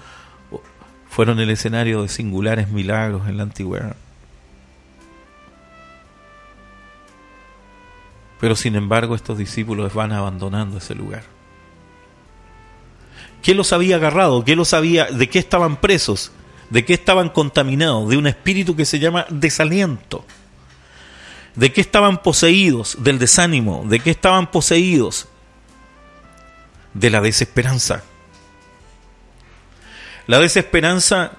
fueron 1.09 1.41
el 1.41 1.51
escenario 1.51 2.03
de 2.03 2.09
singulares 2.09 2.69
milagros 2.69 3.29
en 3.29 3.37
la 3.37 3.43
antigüedad. 3.43 3.97
Pero 8.41 8.57
sin 8.57 8.75
embargo 8.77 9.15
estos 9.15 9.39
discípulos 9.39 9.93
van 9.95 10.13
abandonando 10.13 10.79
ese 10.79 10.95
lugar. 10.95 11.23
¿Qué 13.43 13.55
los 13.55 13.73
había 13.73 13.97
agarrado? 13.97 14.45
¿Qué 14.45 14.57
los 14.57 14.73
había, 14.73 15.05
¿De 15.07 15.29
qué 15.29 15.39
estaban 15.39 15.77
presos? 15.77 16.33
¿De 16.71 16.85
qué 16.85 16.95
estaban 16.95 17.29
contaminados? 17.29 18.09
De 18.09 18.17
un 18.17 18.27
espíritu 18.27 18.75
que 18.75 18.87
se 18.87 18.99
llama 18.99 19.27
desaliento. 19.29 20.25
¿De 21.55 21.73
qué 21.73 21.83
estaban 21.83 22.23
poseídos? 22.23 22.97
Del 23.01 23.19
desánimo. 23.19 23.85
¿De 23.87 24.01
qué 24.01 24.11
estaban 24.11 24.51
poseídos? 24.51 25.29
De 26.95 27.11
la 27.11 27.21
desesperanza. 27.21 28.03
La 30.27 30.39
desesperanza 30.39 31.33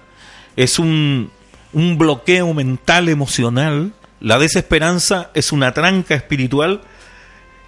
es 0.56 0.80
un, 0.80 1.32
un 1.74 1.98
bloqueo 1.98 2.54
mental 2.54 3.10
emocional. 3.10 3.94
La 4.20 4.40
desesperanza 4.40 5.32
es 5.34 5.52
una 5.52 5.74
tranca 5.74 6.16
espiritual 6.16 6.82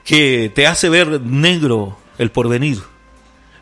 que 0.06 0.52
te 0.54 0.68
hace 0.68 0.88
ver 0.88 1.20
negro 1.20 1.98
el 2.18 2.32
porvenir, 2.32 2.80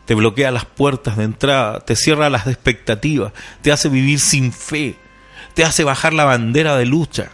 te 0.06 0.14
bloquea 0.14 0.52
las 0.52 0.66
puertas 0.66 1.18
de 1.18 1.24
entrada, 1.24 1.80
te 1.80 1.96
cierra 1.96 2.30
las 2.30 2.46
expectativas, 2.48 3.34
te 3.62 3.72
hace 3.72 3.90
vivir 3.90 4.20
sin 4.20 4.52
fe, 4.52 4.96
te 5.54 5.64
hace 5.64 5.84
bajar 5.84 6.14
la 6.14 6.26
bandera 6.26 6.76
de 6.76 6.86
lucha. 6.86 7.32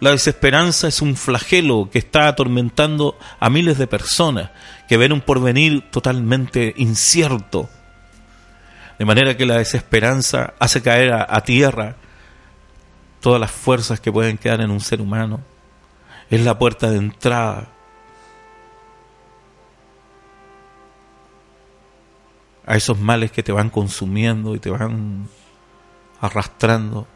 La 0.00 0.10
desesperanza 0.10 0.88
es 0.88 1.00
un 1.00 1.16
flagelo 1.16 1.88
que 1.90 1.98
está 1.98 2.28
atormentando 2.28 3.18
a 3.40 3.48
miles 3.48 3.78
de 3.78 3.86
personas 3.86 4.50
que 4.88 4.96
ven 4.96 5.12
un 5.12 5.22
porvenir 5.22 5.90
totalmente 5.90 6.74
incierto. 6.76 7.68
De 8.98 9.04
manera 9.04 9.36
que 9.36 9.46
la 9.46 9.58
desesperanza 9.58 10.54
hace 10.58 10.82
caer 10.82 11.12
a, 11.12 11.40
tierra 11.42 11.96
todas 13.20 13.40
las 13.40 13.50
fuerzas 13.50 14.00
que 14.00 14.12
pueden 14.12 14.38
quedar 14.38 14.60
en 14.60 14.70
un 14.70 14.80
ser 14.80 15.00
humano. 15.00 15.40
Es 16.30 16.42
la 16.42 16.58
puerta 16.58 16.90
de 16.90 16.98
entrada 16.98 17.68
a 22.66 22.76
esos 22.76 22.98
males 22.98 23.32
que 23.32 23.42
te 23.42 23.52
van 23.52 23.70
consumiendo 23.70 24.54
y 24.54 24.58
te 24.58 24.70
van 24.70 25.28
arrastrando 26.20 27.06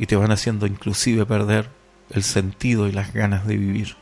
y 0.00 0.06
te 0.06 0.16
van 0.16 0.32
haciendo 0.32 0.66
inclusive 0.66 1.26
perder 1.26 1.68
el 2.08 2.22
sentido 2.22 2.88
y 2.88 2.92
las 2.92 3.12
ganas 3.12 3.46
de 3.46 3.58
vivir. 3.58 3.96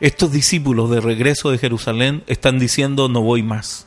Estos 0.00 0.30
discípulos 0.30 0.90
de 0.90 1.00
regreso 1.00 1.50
de 1.50 1.56
Jerusalén 1.56 2.22
están 2.26 2.58
diciendo 2.58 3.08
no 3.08 3.22
voy 3.22 3.42
más. 3.42 3.86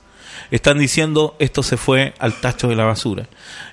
Están 0.52 0.80
diciendo 0.80 1.36
esto 1.40 1.64
se 1.64 1.78
fue 1.78 2.14
al 2.20 2.34
tacho 2.34 2.68
de 2.68 2.76
la 2.76 2.86
basura. 2.86 3.28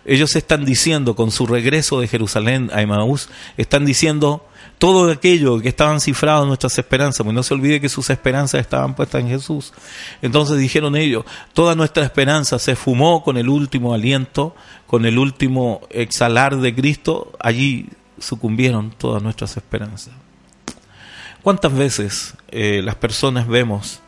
Ellos 0.04 0.36
están 0.36 0.64
diciendo 0.64 1.16
con 1.16 1.30
su 1.30 1.46
regreso 1.46 2.00
de 2.00 2.08
Jerusalén 2.08 2.70
a 2.72 2.82
Emaús, 2.82 3.28
están 3.56 3.84
diciendo 3.84 4.46
todo 4.78 5.10
aquello 5.10 5.60
que 5.60 5.68
estaban 5.68 6.00
cifrados 6.00 6.42
en 6.42 6.48
nuestras 6.48 6.78
esperanzas, 6.78 7.18
porque 7.18 7.34
no 7.34 7.42
se 7.42 7.54
olvide 7.54 7.80
que 7.80 7.88
sus 7.88 8.10
esperanzas 8.10 8.60
estaban 8.60 8.94
puestas 8.94 9.22
en 9.22 9.28
Jesús. 9.28 9.72
Entonces 10.20 10.58
dijeron 10.58 10.96
ellos, 10.96 11.24
toda 11.54 11.74
nuestra 11.74 12.04
esperanza 12.04 12.58
se 12.58 12.76
fumó 12.76 13.22
con 13.22 13.38
el 13.38 13.48
último 13.48 13.94
aliento, 13.94 14.54
con 14.86 15.06
el 15.06 15.18
último 15.18 15.80
exhalar 15.90 16.56
de 16.58 16.74
Cristo, 16.74 17.32
allí 17.40 17.88
sucumbieron 18.18 18.90
todas 18.90 19.22
nuestras 19.22 19.56
esperanzas. 19.56 20.14
¿Cuántas 21.42 21.72
veces 21.72 22.34
eh, 22.48 22.80
las 22.82 22.96
personas 22.96 23.46
vemos 23.46 24.00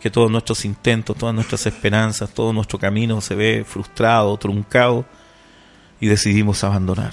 que 0.00 0.10
todos 0.10 0.30
nuestros 0.30 0.64
intentos, 0.64 1.16
todas 1.16 1.34
nuestras 1.34 1.66
esperanzas, 1.66 2.30
todo 2.30 2.52
nuestro 2.52 2.78
camino 2.78 3.20
se 3.20 3.34
ve 3.34 3.64
frustrado, 3.66 4.36
truncado 4.36 5.04
y 6.00 6.06
decidimos 6.06 6.62
abandonar? 6.64 7.12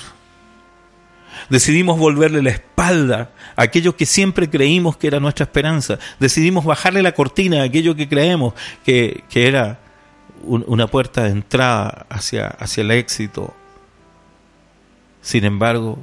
Decidimos 1.50 2.00
volverle 2.00 2.42
la 2.42 2.52
espalda 2.52 3.32
a 3.56 3.64
aquello 3.64 3.96
que 3.96 4.06
siempre 4.06 4.50
creímos 4.50 4.98
que 4.98 5.08
era 5.08 5.20
nuestra 5.20 5.44
esperanza. 5.44 6.00
Decidimos 6.20 6.66
bajarle 6.66 7.02
la 7.02 7.14
cortina 7.14 7.62
a 7.62 7.66
aquello 7.66 7.96
que 7.96 8.08
creemos 8.08 8.54
que, 8.84 9.24
que 9.30 9.48
era 9.48 9.80
una 10.44 10.88
puerta 10.88 11.24
de 11.24 11.32
entrada 11.32 12.06
hacia, 12.10 12.48
hacia 12.48 12.82
el 12.82 12.92
éxito. 12.92 13.54
Sin 15.22 15.44
embargo, 15.44 16.00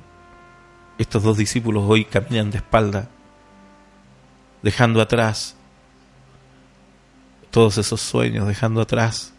estos 0.98 1.22
dos 1.22 1.36
discípulos 1.36 1.84
hoy 1.86 2.04
caminan 2.04 2.50
de 2.50 2.58
espalda, 2.58 3.08
dejando 4.62 5.00
atrás 5.00 5.56
todos 7.52 7.78
esos 7.78 8.00
sueños, 8.00 8.48
dejando 8.48 8.80
atrás 8.80 9.32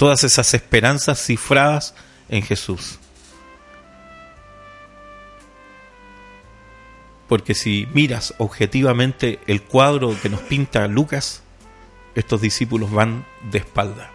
todas 0.00 0.24
esas 0.24 0.54
esperanzas 0.54 1.22
cifradas 1.22 1.94
en 2.30 2.40
Jesús. 2.40 2.98
Porque 7.28 7.54
si 7.54 7.86
miras 7.92 8.32
objetivamente 8.38 9.40
el 9.46 9.60
cuadro 9.62 10.18
que 10.22 10.30
nos 10.30 10.40
pinta 10.40 10.88
Lucas, 10.88 11.42
estos 12.14 12.40
discípulos 12.40 12.90
van 12.90 13.26
de 13.52 13.58
espalda. 13.58 14.10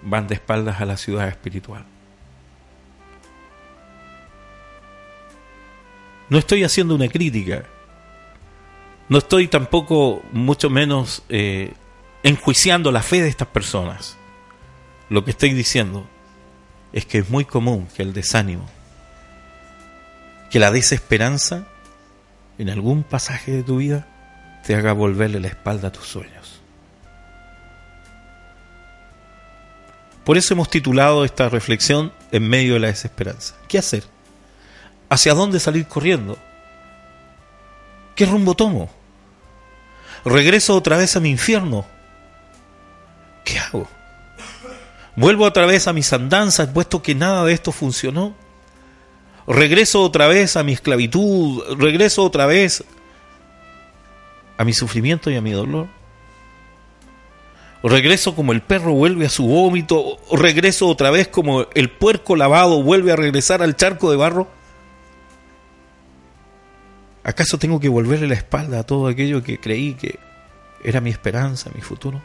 Van 0.00 0.26
de 0.26 0.36
espaldas 0.36 0.80
a 0.80 0.86
la 0.86 0.96
ciudad 0.96 1.28
espiritual. 1.28 1.84
No 6.30 6.38
estoy 6.38 6.64
haciendo 6.64 6.94
una 6.94 7.08
crítica. 7.08 7.66
No 9.08 9.18
estoy 9.18 9.48
tampoco, 9.48 10.22
mucho 10.32 10.68
menos, 10.68 11.22
eh, 11.28 11.74
enjuiciando 12.22 12.90
la 12.90 13.02
fe 13.02 13.22
de 13.22 13.28
estas 13.28 13.48
personas. 13.48 14.16
Lo 15.08 15.24
que 15.24 15.30
estoy 15.30 15.52
diciendo 15.52 16.06
es 16.92 17.06
que 17.06 17.18
es 17.18 17.30
muy 17.30 17.44
común 17.44 17.86
que 17.94 18.02
el 18.02 18.12
desánimo, 18.12 18.68
que 20.50 20.58
la 20.58 20.72
desesperanza 20.72 21.66
en 22.58 22.70
algún 22.70 23.04
pasaje 23.04 23.52
de 23.52 23.62
tu 23.62 23.76
vida 23.76 24.08
te 24.66 24.74
haga 24.74 24.92
volverle 24.92 25.38
la 25.38 25.48
espalda 25.48 25.88
a 25.88 25.92
tus 25.92 26.06
sueños. 26.06 26.60
Por 30.24 30.36
eso 30.36 30.54
hemos 30.54 30.68
titulado 30.68 31.24
esta 31.24 31.48
reflexión 31.48 32.12
en 32.32 32.48
medio 32.48 32.74
de 32.74 32.80
la 32.80 32.88
desesperanza. 32.88 33.54
¿Qué 33.68 33.78
hacer? 33.78 34.02
¿Hacia 35.08 35.34
dónde 35.34 35.60
salir 35.60 35.86
corriendo? 35.86 36.36
¿Qué 38.16 38.26
rumbo 38.26 38.56
tomo? 38.56 38.90
¿Regreso 40.24 40.74
otra 40.74 40.96
vez 40.96 41.14
a 41.14 41.20
mi 41.20 41.30
infierno? 41.30 41.86
¿Qué 43.44 43.60
hago? 43.60 43.86
¿Vuelvo 45.14 45.44
otra 45.44 45.66
vez 45.66 45.86
a 45.86 45.92
mis 45.92 46.12
andanzas 46.12 46.70
puesto 46.70 47.00
que 47.00 47.14
nada 47.14 47.44
de 47.44 47.52
esto 47.52 47.70
funcionó? 47.70 48.34
regreso 49.46 50.02
otra 50.02 50.26
vez 50.26 50.56
a 50.56 50.62
mi 50.62 50.72
esclavitud, 50.72 51.62
regreso 51.78 52.24
otra 52.24 52.46
vez 52.46 52.84
a 54.58 54.64
mi 54.64 54.72
sufrimiento 54.72 55.30
y 55.30 55.36
a 55.36 55.40
mi 55.40 55.52
dolor. 55.52 55.88
Regreso 57.82 58.34
como 58.34 58.52
el 58.52 58.62
perro 58.62 58.92
vuelve 58.92 59.26
a 59.26 59.30
su 59.30 59.46
vómito, 59.46 60.18
regreso 60.32 60.88
otra 60.88 61.10
vez 61.10 61.28
como 61.28 61.66
el 61.74 61.90
puerco 61.90 62.34
lavado 62.34 62.82
vuelve 62.82 63.12
a 63.12 63.16
regresar 63.16 63.62
al 63.62 63.76
charco 63.76 64.10
de 64.10 64.16
barro. 64.16 64.48
¿Acaso 67.26 67.58
tengo 67.58 67.80
que 67.80 67.88
volverle 67.88 68.28
la 68.28 68.34
espalda 68.34 68.78
a 68.78 68.82
todo 68.84 69.08
aquello 69.08 69.42
que 69.42 69.58
creí 69.58 69.94
que 69.94 70.18
era 70.82 71.00
mi 71.00 71.10
esperanza, 71.10 71.70
mi 71.74 71.80
futuro? 71.82 72.22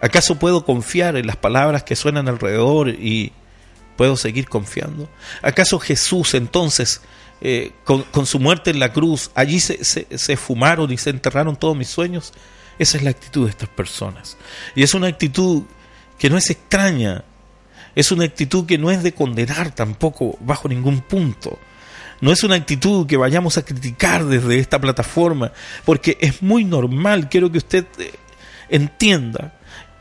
¿Acaso 0.00 0.38
puedo 0.38 0.64
confiar 0.64 1.16
en 1.16 1.26
las 1.26 1.36
palabras 1.36 1.82
que 1.82 1.96
suenan 1.96 2.28
alrededor 2.28 2.90
y 2.90 3.32
¿Puedo 3.96 4.16
seguir 4.16 4.48
confiando? 4.48 5.08
¿Acaso 5.42 5.78
Jesús 5.78 6.34
entonces, 6.34 7.02
eh, 7.40 7.72
con, 7.84 8.26
su 8.26 8.38
muerte 8.38 8.70
en 8.70 8.80
la 8.80 8.92
cruz, 8.92 9.30
allí 9.34 9.60
se, 9.60 9.84
se, 9.84 10.36
fumaron 10.36 10.90
y 10.90 10.98
se 10.98 11.10
enterraron 11.10 11.56
todos 11.56 11.76
mis 11.76 11.88
sueños? 11.88 12.32
Esa 12.78 12.96
es 12.96 13.02
la 13.02 13.10
actitud 13.10 13.44
de 13.44 13.50
estas 13.50 13.68
personas. 13.68 14.38
Y 14.74 14.82
es 14.82 14.94
una 14.94 15.08
actitud 15.08 15.64
que 16.18 16.30
no 16.30 16.38
es 16.38 16.48
extraña, 16.50 17.24
es 17.94 18.10
una 18.12 18.24
actitud 18.24 18.64
que 18.64 18.78
no 18.78 18.90
es 18.90 19.02
de 19.02 19.12
condenar 19.12 19.74
tampoco 19.74 20.38
bajo 20.40 20.68
ningún 20.68 21.00
punto. 21.02 21.58
No 22.22 22.30
es 22.30 22.44
una 22.44 22.54
actitud 22.54 23.04
que 23.04 23.16
vayamos 23.16 23.58
a 23.58 23.64
criticar 23.64 24.24
desde 24.24 24.56
esta 24.56 24.80
plataforma, 24.80 25.50
porque 25.84 26.16
es 26.20 26.40
muy 26.40 26.64
normal, 26.64 27.28
quiero 27.28 27.50
que 27.50 27.58
usted 27.58 27.84
eh, 27.98 28.12
entienda, 28.68 29.54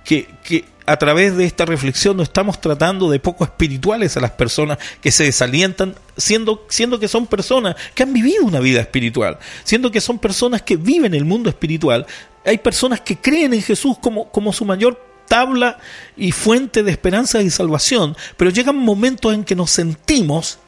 que, 0.06 0.66
a 0.86 0.98
través 0.98 1.36
de 1.36 1.46
esta 1.46 1.66
reflexión 1.66 2.18
no 2.18 2.22
estamos 2.22 2.62
tratando 2.62 3.10
de 3.10 3.20
poco 3.20 3.44
espirituales 3.44 4.18
a 4.18 4.20
las 4.20 4.32
personas 4.32 4.78
que 5.02 5.12
se 5.12 5.24
desalientan, 5.24 5.96
siendo, 6.16 6.68
siendo 6.70 7.00
que 7.00 7.08
son 7.08 7.26
personas 7.26 7.76
que 7.96 8.04
han 8.04 8.14
vivido 8.14 8.46
una 8.46 8.60
vida 8.60 8.82
espiritual, 8.82 9.40
siendo 9.64 9.90
que 9.90 10.00
son 10.00 10.20
personas 10.20 10.62
que 10.62 10.76
viven 10.76 11.16
el 11.16 11.26
mundo 11.26 11.50
espiritual. 11.50 12.06
Hay 12.46 12.60
personas 12.60 13.02
que 13.02 13.18
creen 13.18 13.56
en 13.56 13.64
Jesús 13.64 13.98
como, 14.00 14.30
como 14.30 14.54
su 14.54 14.64
mayor 14.64 15.04
tabla 15.28 15.80
y 16.16 16.32
fuente 16.34 16.84
de 16.84 16.92
esperanza 16.92 17.42
y 17.42 17.50
salvación, 17.50 18.16
pero 18.38 18.52
llegan 18.52 18.78
momentos 18.78 19.34
en 19.34 19.44
que 19.44 19.56
nos 19.56 19.72
sentimos 19.72 20.60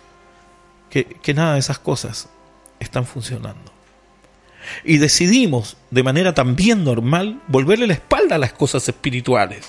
que, 0.94 1.34
nada 1.34 1.54
de 1.54 1.60
esas 1.60 1.80
cosas 1.80 2.30
están 2.80 3.06
funcionando. 3.06 3.72
Y 4.84 4.98
decidimos, 4.98 5.76
de 5.90 6.04
manera 6.04 6.34
también 6.34 6.84
normal, 6.84 7.42
volverle 7.48 7.88
la 7.88 7.94
espalda 7.94 8.36
a 8.36 8.40
las 8.40 8.54
cosas 8.54 8.88
espirituales. 8.88 9.66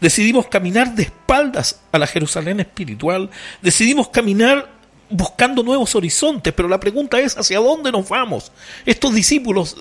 Decidimos 0.00 0.48
caminar 0.48 0.94
de 0.94 1.04
espaldas 1.04 1.80
a 1.90 1.98
la 1.98 2.06
Jerusalén 2.06 2.60
espiritual. 2.60 3.30
Decidimos 3.62 4.08
caminar 4.08 4.68
buscando 5.08 5.62
nuevos 5.62 5.94
horizontes, 5.94 6.52
pero 6.52 6.68
la 6.68 6.78
pregunta 6.78 7.18
es, 7.18 7.36
¿hacia 7.36 7.58
dónde 7.58 7.90
nos 7.90 8.08
vamos? 8.08 8.52
Estos 8.84 9.14
discípulos 9.14 9.76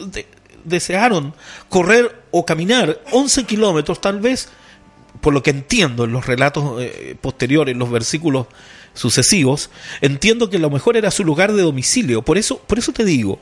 desearon 0.63 1.33
correr 1.67 2.23
o 2.31 2.45
caminar 2.45 3.01
11 3.11 3.43
kilómetros, 3.43 4.01
tal 4.01 4.19
vez, 4.19 4.49
por 5.21 5.33
lo 5.33 5.43
que 5.43 5.51
entiendo 5.51 6.05
en 6.05 6.13
los 6.13 6.25
relatos 6.25 6.81
eh, 6.81 7.15
posteriores, 7.19 7.73
en 7.73 7.79
los 7.79 7.91
versículos 7.91 8.47
sucesivos, 8.99 9.69
entiendo 10.01 10.49
que 10.49 10.59
lo 10.59 10.69
mejor 10.69 10.97
era 10.97 11.11
su 11.11 11.23
lugar 11.23 11.53
de 11.53 11.63
domicilio. 11.63 12.21
Por 12.21 12.37
eso, 12.37 12.59
por 12.59 12.77
eso 12.77 12.91
te 12.91 13.05
digo, 13.05 13.39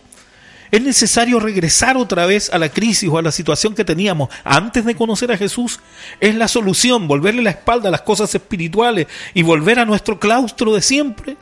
es 0.72 0.82
necesario 0.82 1.40
regresar 1.40 1.96
otra 1.96 2.26
vez 2.26 2.50
a 2.52 2.58
la 2.58 2.70
crisis 2.70 3.10
o 3.10 3.18
a 3.18 3.22
la 3.22 3.32
situación 3.32 3.74
que 3.74 3.86
teníamos 3.86 4.30
antes 4.44 4.84
de 4.86 4.96
conocer 4.96 5.32
a 5.32 5.38
Jesús. 5.38 5.80
Es 6.20 6.36
la 6.36 6.48
solución, 6.48 7.08
volverle 7.08 7.42
la 7.42 7.52
espalda 7.52 7.88
a 7.88 7.92
las 7.92 8.02
cosas 8.02 8.34
espirituales 8.36 9.08
y 9.34 9.44
volver 9.44 9.80
a 9.80 9.86
nuestro 9.86 10.20
claustro 10.20 10.74
de 10.74 10.82
siempre. 10.82 11.38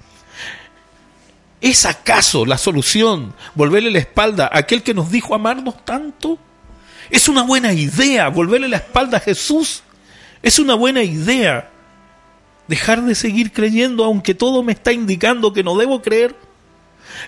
¿Es 1.62 1.86
acaso 1.86 2.46
la 2.46 2.58
solución 2.58 3.34
volverle 3.56 3.90
la 3.90 4.00
espalda 4.00 4.46
a 4.52 4.60
aquel 4.60 4.84
que 4.84 4.94
nos 4.94 5.10
dijo 5.10 5.34
amarnos 5.34 5.84
tanto? 5.84 6.38
¿Es 7.10 7.28
una 7.28 7.42
buena 7.42 7.74
idea 7.74 8.28
volverle 8.28 8.68
la 8.68 8.78
espalda 8.78 9.18
a 9.18 9.22
Jesús? 9.22 9.82
¿Es 10.44 10.60
una 10.60 10.76
buena 10.76 11.02
idea 11.02 11.72
dejar 12.68 13.04
de 13.04 13.16
seguir 13.16 13.52
creyendo 13.52 14.04
aunque 14.04 14.34
todo 14.34 14.64
me 14.64 14.74
está 14.74 14.92
indicando 14.92 15.54
que 15.54 15.64
no 15.64 15.78
debo 15.78 16.02
creer? 16.02 16.36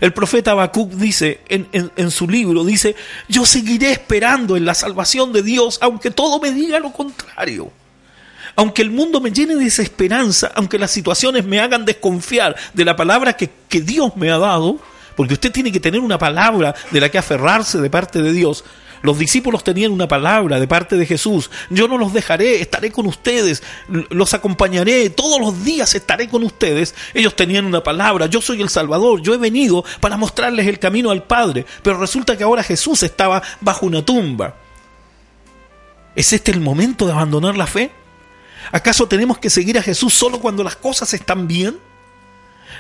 El 0.02 0.14
profeta 0.14 0.52
Habacuc 0.52 0.92
dice 0.92 1.42
en, 1.48 2.12
su 2.12 2.28
libro, 2.28 2.66
dice, 2.66 2.96
yo 3.30 3.46
seguiré 3.46 3.92
esperando 3.92 4.58
en 4.58 4.66
la 4.66 4.74
salvación 4.74 5.32
de 5.32 5.44
Dios, 5.44 5.80
aunque 5.82 6.12
todo 6.12 6.40
me 6.40 6.52
diga 6.52 6.80
lo 6.80 6.92
contrario. 6.92 7.72
Aunque 8.56 8.82
el 8.82 8.92
mundo 8.92 9.22
me 9.22 9.32
llene 9.32 9.56
de 9.56 9.66
desesperanza, 9.66 10.52
aunque 10.56 10.80
las 10.80 10.92
situaciones 10.92 11.46
me 11.46 11.60
hagan 11.60 11.86
desconfiar 11.86 12.56
de 12.74 12.86
la 12.86 12.96
palabra 12.96 13.34
que 13.38 13.82
Dios 13.82 14.18
me 14.18 14.32
ha 14.32 14.38
dado, 14.38 14.80
porque 15.18 15.34
usted 15.34 15.52
tiene 15.52 15.72
que 15.72 15.80
tener 15.80 16.00
una 16.00 16.20
palabra 16.20 16.76
de 16.92 17.02
la 17.02 17.10
que 17.10 17.18
aferrarse 17.18 17.80
de 17.80 17.90
parte 17.90 18.22
de 18.22 18.32
Dios. 18.32 18.64
Los 19.02 19.20
discípulos 19.20 19.64
tenían 19.64 19.92
una 19.92 20.08
palabra 20.08 20.60
de 20.60 20.68
parte 20.68 20.98
de 20.98 21.06
Jesús. 21.06 21.50
Yo 21.70 21.88
no 21.88 21.98
los 21.98 22.14
dejaré, 22.14 22.62
estaré 22.62 22.92
con 22.92 23.06
ustedes, 23.06 23.64
los 23.88 24.34
acompañaré, 24.34 25.10
todos 25.10 25.40
los 25.40 25.64
días 25.64 25.94
estaré 25.96 26.28
con 26.28 26.44
ustedes. 26.44 26.96
Ellos 27.14 27.36
tenían 27.36 27.66
una 27.66 27.84
palabra, 27.84 28.28
yo 28.28 28.42
soy 28.42 28.62
el 28.62 28.70
Salvador, 28.70 29.22
yo 29.22 29.34
he 29.34 29.38
venido 29.38 29.84
para 30.00 30.18
mostrarles 30.18 30.68
el 30.68 30.80
camino 30.80 31.12
al 31.12 31.24
Padre. 31.24 31.66
Pero 31.84 32.00
resulta 32.00 32.38
que 32.38 32.44
ahora 32.44 32.64
Jesús 32.64 33.04
estaba 33.04 33.42
bajo 33.62 33.86
una 33.86 34.04
tumba. 34.04 34.56
¿Es 36.16 36.34
este 36.34 36.52
el 36.52 36.62
momento 36.62 37.06
de 37.06 37.12
abandonar 37.12 37.56
la 37.56 37.68
fe? 37.68 37.92
¿Acaso 38.72 39.08
tenemos 39.08 39.38
que 39.38 39.50
seguir 39.50 39.78
a 39.78 39.84
Jesús 39.84 40.14
solo 40.14 40.40
cuando 40.40 40.64
las 40.64 40.76
cosas 40.76 41.14
están 41.14 41.48
bien? 41.48 41.78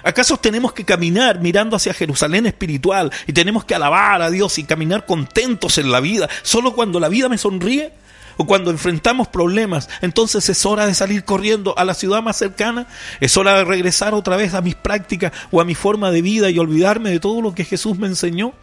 ¿Acaso 0.03 0.37
tenemos 0.37 0.73
que 0.73 0.85
caminar 0.85 1.39
mirando 1.39 1.75
hacia 1.75 1.93
Jerusalén 1.93 2.45
espiritual 2.45 3.11
y 3.25 3.33
tenemos 3.33 3.65
que 3.65 3.75
alabar 3.75 4.21
a 4.21 4.29
Dios 4.29 4.57
y 4.57 4.63
caminar 4.63 5.05
contentos 5.05 5.77
en 5.77 5.91
la 5.91 5.99
vida 5.99 6.29
solo 6.43 6.73
cuando 6.73 6.99
la 6.99 7.09
vida 7.09 7.29
me 7.29 7.37
sonríe? 7.37 7.93
¿O 8.39 8.45
cuando 8.45 8.69
enfrentamos 8.69 9.27
problemas, 9.27 9.89
entonces 10.01 10.47
es 10.47 10.63
hora 10.63 10.85
de 10.85 10.93
salir 10.93 11.23
corriendo 11.23 11.75
a 11.75 11.83
la 11.83 11.95
ciudad 11.95 12.21
más 12.21 12.37
cercana? 12.37 12.85
¿Es 13.19 13.35
hora 13.35 13.57
de 13.57 13.65
regresar 13.65 14.13
otra 14.13 14.35
vez 14.37 14.53
a 14.53 14.61
mis 14.61 14.75
prácticas 14.75 15.31
o 15.49 15.59
a 15.59 15.65
mi 15.65 15.73
forma 15.73 16.11
de 16.11 16.21
vida 16.21 16.51
y 16.51 16.59
olvidarme 16.59 17.09
de 17.09 17.19
todo 17.19 17.41
lo 17.41 17.55
que 17.55 17.65
Jesús 17.65 17.97
me 17.97 18.05
enseñó? 18.05 18.53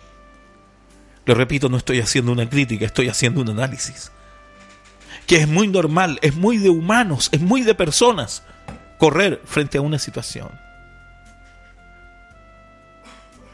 Le 1.27 1.35
repito, 1.35 1.69
no 1.69 1.77
estoy 1.77 2.01
haciendo 2.01 2.31
una 2.31 2.49
crítica, 2.49 2.85
estoy 2.87 3.09
haciendo 3.09 3.41
un 3.41 3.51
análisis. 3.51 4.13
Que 5.27 5.39
es 5.39 5.49
muy 5.49 5.67
normal, 5.67 6.21
es 6.23 6.37
muy 6.37 6.59
de 6.59 6.71
humanos, 6.71 7.29
es 7.33 7.41
muy 7.41 7.63
de 7.63 7.75
personas 7.75 8.45
correr 8.99 9.43
frente 9.45 9.79
a 9.79 9.81
una 9.81 9.99
situación. 9.99 10.51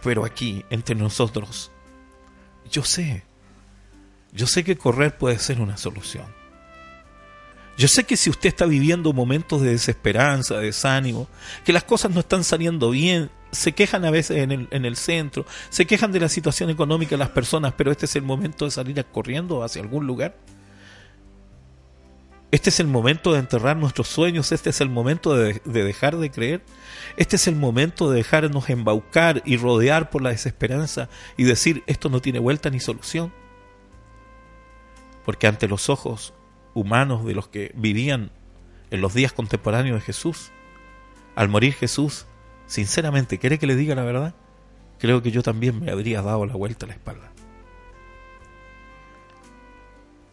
Pero 0.03 0.25
aquí, 0.25 0.65
entre 0.71 0.95
nosotros, 0.95 1.71
yo 2.71 2.85
sé, 2.85 3.25
yo 4.33 4.47
sé 4.47 4.65
que 4.65 4.79
correr 4.79 5.17
puede 5.19 5.39
ser 5.39 5.61
una 5.61 5.77
solución. 5.77 6.27
Yo 7.77 7.89
sé 7.89 8.05
que 8.05 8.17
si 8.17 8.29
usted 8.29 8.49
está 8.49 8.67
viviendo 8.67 9.13
momentos 9.13 9.63
de 9.63 9.71
desesperanza, 9.71 10.59
de 10.59 10.67
desánimo, 10.67 11.29
que 11.65 11.73
las 11.73 11.85
cosas 11.85 12.11
no 12.11 12.21
están 12.21 12.45
saliendo 12.45 12.91
bien, 12.91 13.31
se 13.53 13.73
quejan 13.73 14.05
a 14.05 14.11
veces 14.11 14.39
en 14.39 14.53
el, 14.53 14.69
en 14.71 14.85
el 14.85 14.97
centro, 14.97 15.47
se 15.71 15.87
quejan 15.87 16.13
de 16.13 16.21
la 16.21 16.29
situación 16.29 16.71
económica 16.71 17.13
de 17.13 17.19
las 17.19 17.31
personas, 17.31 17.73
pero 17.77 17.91
este 17.91 18.05
es 18.05 18.17
el 18.17 18.23
momento 18.23 18.67
de 18.67 18.71
salir 18.71 19.03
corriendo 19.07 19.63
hacia 19.65 19.81
algún 19.81 20.07
lugar. 20.07 20.37
Este 22.53 22.71
es 22.71 22.81
el 22.81 22.89
momento 22.89 23.33
de 23.33 23.39
enterrar 23.39 23.77
nuestros 23.77 24.09
sueños, 24.09 24.51
este 24.51 24.71
es 24.71 24.81
el 24.81 24.89
momento 24.89 25.37
de, 25.37 25.61
dejar 25.65 26.17
de 26.17 26.33
creer, 26.33 26.63
este 27.17 27.37
es 27.37 27.47
el 27.47 27.55
momento 27.55 28.11
de 28.11 28.17
dejarnos 28.17 28.69
embaucar 28.69 29.41
y 29.45 29.57
rodear 29.57 30.11
por 30.11 30.21
la 30.21 30.31
desesperanza 30.31 31.09
y 31.37 31.45
decir 31.45 31.85
esto 31.87 32.09
no 32.09 32.21
tiene 32.21 32.41
vuelta 32.41 32.69
ni 32.69 32.81
solución. 32.81 33.33
Porque 35.25 35.47
ante 35.47 35.69
los 35.69 35.89
ojos 35.89 36.35
humanos 36.75 37.25
de 37.25 37.35
los 37.35 37.47
que 37.47 37.71
vivían 37.77 38.33
en 38.91 39.01
los 39.01 39.15
días 39.15 39.33
contemporáneos 39.33 40.01
de 40.01 40.05
Jesús, 40.07 40.51
al 41.37 41.49
morir 41.49 41.75
Jesús, 41.75 42.27
sinceramente, 42.67 43.39
¿quiere 43.39 43.61
que 43.61 43.69
le 43.69 43.77
diga 43.77 43.95
la 43.95 44.03
verdad? 44.03 44.35
Creo 44.99 45.23
que 45.23 45.31
yo 45.31 45.45
también 45.45 45.79
me 45.79 45.93
habría 45.93 46.21
dado 46.21 46.45
la 46.47 46.57
vuelta 46.57 46.87
a 46.87 46.89
la 46.89 46.95
espalda 46.95 47.30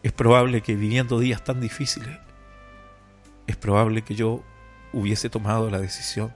es 0.08 0.14
probable 0.14 0.62
que 0.62 0.74
viviendo 0.74 1.18
días 1.18 1.44
tan 1.44 1.60
difíciles, 1.60 2.18
es 3.46 3.56
probable 3.58 4.00
que 4.00 4.14
yo 4.14 4.42
hubiese 4.94 5.28
tomado 5.28 5.68
la 5.68 5.80
decisión 5.80 6.32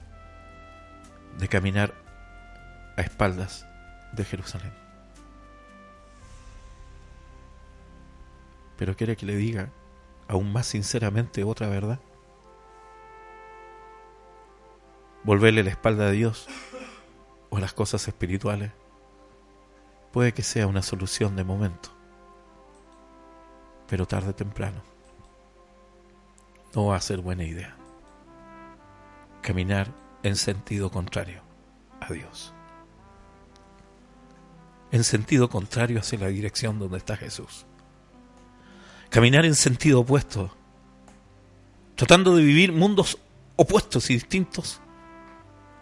de 1.39 1.49
caminar 1.49 1.95
a 2.99 3.01
espaldas 3.01 3.67
de 4.13 4.27
Jerusalén. 4.27 4.75
Pero 8.77 8.95
quiere 8.95 9.17
que 9.17 9.25
le 9.25 9.37
diga 9.37 9.71
aún 10.29 10.53
más 10.53 10.67
sinceramente 10.67 11.43
otra 11.43 11.67
verdad. 11.69 11.99
Volverle 15.25 15.63
la 15.63 15.71
espalda 15.71 16.09
a 16.09 16.11
Dios 16.11 16.47
o 17.49 17.57
a 17.57 17.61
las 17.61 17.73
cosas 17.73 18.07
espirituales 18.07 18.71
puede 20.13 20.35
que 20.35 20.43
sea 20.43 20.67
una 20.67 20.83
solución 20.83 21.37
de 21.37 21.45
momento 21.45 22.02
pero 23.93 24.07
tarde 24.07 24.31
o 24.31 24.35
temprano 24.35 24.81
no 26.75 26.87
va 26.87 26.97
a 26.97 27.01
ser 27.03 27.21
buena 27.21 27.45
idea 27.45 27.77
caminar 29.43 29.93
en 30.23 30.35
sentido 30.35 30.91
contrario 30.91 31.43
a 32.01 32.11
Dios. 32.11 32.55
En 34.93 35.05
sentido 35.05 35.51
contrario 35.51 35.99
hacia 35.99 36.19
la 36.21 36.29
dirección 36.29 36.79
donde 36.79 36.97
está 36.97 37.19
Jesús. 37.19 37.67
Caminar 39.11 39.45
en 39.45 39.55
sentido 39.55 40.01
opuesto, 40.01 40.57
tratando 41.95 42.35
de 42.35 42.45
vivir 42.45 42.73
mundos 42.73 43.19
opuestos 43.57 44.09
y 44.09 44.15
distintos 44.15 44.81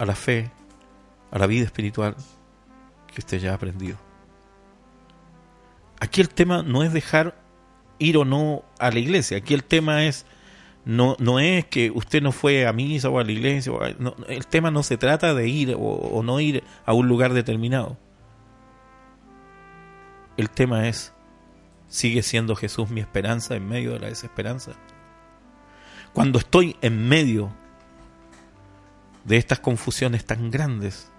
a 0.00 0.04
la 0.04 0.16
fe, 0.16 0.50
a 1.30 1.38
la 1.38 1.46
vida 1.46 1.64
espiritual 1.64 2.16
que 3.06 3.20
usted 3.20 3.38
ya 3.38 3.52
ha 3.52 3.54
aprendido. 3.54 3.98
Aquí 6.00 6.20
el 6.20 6.30
tema 6.30 6.64
no 6.64 6.82
es 6.82 6.92
dejar 6.92 7.39
ir 8.00 8.16
o 8.16 8.24
no 8.24 8.64
a 8.80 8.90
la 8.90 8.98
iglesia. 8.98 9.36
Aquí 9.36 9.54
el 9.54 9.62
tema 9.62 10.04
es 10.04 10.26
no, 10.84 11.14
no 11.20 11.38
es 11.38 11.66
que 11.66 11.90
usted 11.90 12.22
no 12.22 12.32
fue 12.32 12.66
a 12.66 12.72
misa 12.72 13.10
o 13.10 13.18
a 13.18 13.24
la 13.24 13.30
iglesia. 13.30 13.72
el 14.28 14.46
tema 14.46 14.70
no 14.70 14.82
se 14.82 14.96
trata 14.96 15.34
de 15.34 15.46
ir 15.46 15.76
o, 15.78 16.22
no 16.24 16.40
ir 16.40 16.64
a 16.84 16.92
un 16.94 17.06
lugar 17.06 17.32
determinado. 17.32 17.96
El 20.36 20.48
tema 20.50 20.88
es, 20.88 21.12
¿sigue 21.88 22.22
siendo 22.22 22.56
Jesús 22.56 22.88
mi 22.90 23.00
esperanza 23.00 23.54
en 23.54 23.68
medio 23.68 23.92
de 23.92 24.00
la 24.00 24.08
desesperanza? 24.08 24.72
Cuando 26.14 26.38
estoy 26.38 26.76
en 26.80 27.08
medio 27.08 27.52
de 29.24 29.36
estas 29.36 29.60
confusiones 29.60 30.24
tan 30.24 30.50
grandes, 30.50 31.12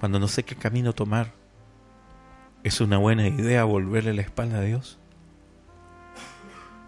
cuando 0.00 0.18
no 0.18 0.28
sé 0.28 0.44
qué 0.44 0.56
camino 0.56 0.94
tomar, 0.94 1.39
¿Es 2.62 2.80
una 2.80 2.98
buena 2.98 3.26
idea 3.26 3.64
volverle 3.64 4.12
la 4.12 4.22
espalda 4.22 4.58
a 4.58 4.62
Dios? 4.62 4.98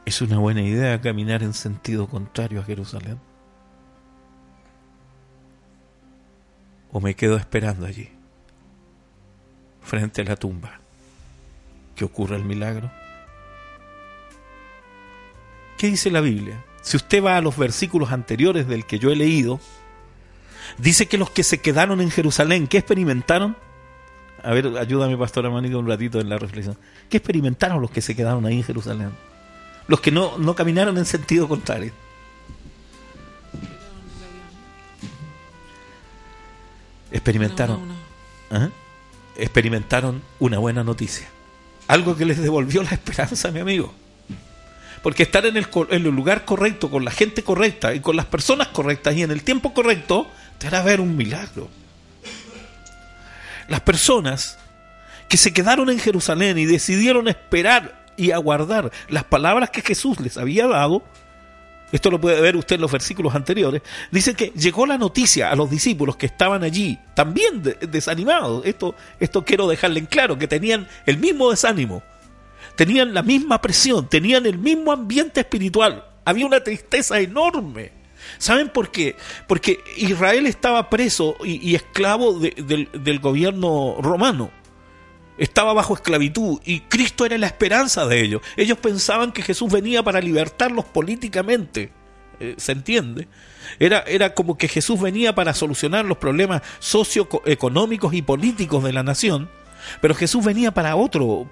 ¿Es 0.04 0.20
una 0.20 0.38
buena 0.38 0.62
idea 0.62 1.00
caminar 1.00 1.42
en 1.42 1.54
sentido 1.54 2.08
contrario 2.08 2.61
a 2.61 2.64
Jerusalén? 2.64 3.18
¿O 6.90 7.00
me 7.00 7.14
quedo 7.14 7.37
esperando 7.37 7.87
allí, 7.87 8.11
frente 9.80 10.20
a 10.20 10.24
la 10.24 10.37
tumba, 10.37 10.80
que 11.96 12.04
ocurra 12.04 12.37
el 12.37 12.44
milagro? 12.44 12.90
¿Qué 15.78 15.87
dice 15.87 16.11
la 16.11 16.20
Biblia? 16.20 16.62
Si 16.82 16.98
usted 16.98 17.24
va 17.24 17.38
a 17.38 17.40
los 17.40 17.56
versículos 17.56 18.12
anteriores 18.12 18.68
del 18.68 18.85
que 18.85 18.98
yo 18.98 19.11
he 19.11 19.16
leído, 19.16 19.58
dice 20.76 21.06
que 21.06 21.16
los 21.16 21.30
que 21.30 21.44
se 21.44 21.58
quedaron 21.58 22.02
en 22.02 22.11
Jerusalén, 22.11 22.66
¿qué 22.66 22.78
experimentaron? 22.78 23.56
A 24.42 24.52
ver, 24.52 24.66
ayúdame, 24.78 25.16
Pastora 25.16 25.50
Mónica, 25.50 25.76
un 25.78 25.87
ratito 25.87 26.20
en 26.20 26.28
la 26.28 26.38
reflexión. 26.38 26.76
¿Qué 27.09 27.18
experimentaron 27.18 27.81
los 27.81 27.90
que 27.90 28.00
se 28.00 28.16
quedaron 28.16 28.44
ahí 28.44 28.57
en 28.57 28.64
Jerusalén? 28.64 29.11
Los 29.87 30.00
que 30.00 30.11
no, 30.11 30.37
no 30.38 30.55
caminaron 30.55 30.98
en 30.98 31.05
sentido 31.05 31.48
contrario. 31.48 31.92
Experimentaron, 37.11 37.81
¿ah? 38.50 38.70
experimentaron 39.37 40.22
una 40.40 40.59
buena 40.59 40.83
noticia. 40.83 41.28
Algo 41.87 42.16
que 42.16 42.24
les 42.24 42.38
devolvió 42.38 42.83
la 42.83 42.90
esperanza, 42.90 43.50
mi 43.50 43.61
amigo. 43.61 43.92
Porque 45.02 45.24
estar 45.24 45.44
en 45.46 45.57
el, 45.57 45.66
en 45.90 46.07
el 46.07 46.14
lugar 46.14 46.44
correcto, 46.44 46.90
con 46.90 47.05
la 47.05 47.11
gente 47.11 47.42
correcta 47.42 47.94
y 47.94 48.00
con 48.00 48.16
las 48.16 48.26
personas 48.26 48.68
correctas 48.68 49.14
y 49.14 49.22
en 49.22 49.31
el 49.31 49.42
tiempo 49.42 49.74
correcto, 49.74 50.28
te 50.59 50.68
hará 50.68 50.83
ver 50.83 51.00
un 51.00 51.16
milagro. 51.16 51.68
Las 53.68 53.81
personas 53.81 54.59
que 55.29 55.37
se 55.37 55.53
quedaron 55.53 55.88
en 55.90 55.98
Jerusalén 55.98 56.59
y 56.59 56.66
decidieron 56.66 57.29
esperar 57.29 58.03
y 58.16 58.33
aguardar 58.33 58.92
las 59.09 59.25
palabras 59.25 59.70
que 59.70 59.83
Jesús 59.83 60.20
les 60.20 60.37
había 60.37 60.66
dado, 60.66 61.03
esto 61.90 62.11
lo 62.11 62.20
puede 62.20 62.40
ver 62.40 62.57
usted 62.57 62.77
en 62.77 62.83
los 62.83 62.92
versículos 62.92 63.35
anteriores, 63.35 63.83
dice 64.11 64.35
que 64.35 64.53
llegó 64.57 64.87
la 64.87 64.98
noticia 64.98 65.51
a 65.51 65.57
los 65.57 65.70
discípulos 65.70 66.16
que 66.16 66.27
estaban 66.27 66.62
allí, 66.64 66.98
también 67.14 67.62
desanimados, 67.62 68.64
esto, 68.66 68.94
esto 69.20 69.44
quiero 69.44 69.68
dejarle 69.68 70.01
en 70.01 70.07
claro, 70.07 70.38
que 70.38 70.48
tenían 70.48 70.88
el 71.07 71.18
mismo 71.18 71.51
desánimo, 71.51 72.03
tenían 72.77 73.14
la 73.14 73.22
misma 73.22 73.61
presión, 73.61 74.09
tenían 74.09 74.46
el 74.46 74.59
mismo 74.59 74.92
ambiente 74.92 75.40
espiritual, 75.40 76.05
había 76.25 76.46
una 76.46 76.62
tristeza 76.62 77.20
enorme. 77.20 78.01
¿Saben 78.38 78.68
por 78.68 78.90
qué? 78.90 79.16
Porque 79.46 79.82
Israel 79.96 80.46
estaba 80.46 80.90
preso 80.90 81.37
y, 81.44 81.74
esclavo 81.74 82.38
del 82.38 83.18
gobierno 83.20 83.96
romano 84.00 84.50
estaba 85.38 85.72
bajo 85.72 85.94
esclavitud 85.94 86.61
y 86.64 86.80
Cristo 86.80 87.24
era 87.24 87.38
la 87.38 87.46
esperanza 87.46 88.06
de 88.06 88.20
ellos. 88.20 88.42
Ellos 88.56 88.78
pensaban 88.78 89.32
que 89.32 89.42
Jesús 89.42 89.72
venía 89.72 90.02
para 90.02 90.20
libertarlos 90.20 90.85
políticamente. 90.85 91.92
Eh, 92.40 92.54
¿Se 92.58 92.72
entiende? 92.72 93.28
Era, 93.78 94.00
era 94.00 94.35
como 94.35 94.56
que 94.56 94.68
Jesús 94.68 95.00
venía 95.00 95.35
para 95.35 95.54
solucionar 95.54 96.04
los 96.04 96.18
problemas 96.18 96.62
socioeconómicos 96.78 98.14
y 98.14 98.22
políticos 98.22 98.85
de 98.85 98.92
la 98.92 99.02
nación, 99.02 99.50
pero 100.00 100.14
Jesús 100.14 100.44
venía 100.44 100.72
para 100.72 100.96
otro, 100.96 101.48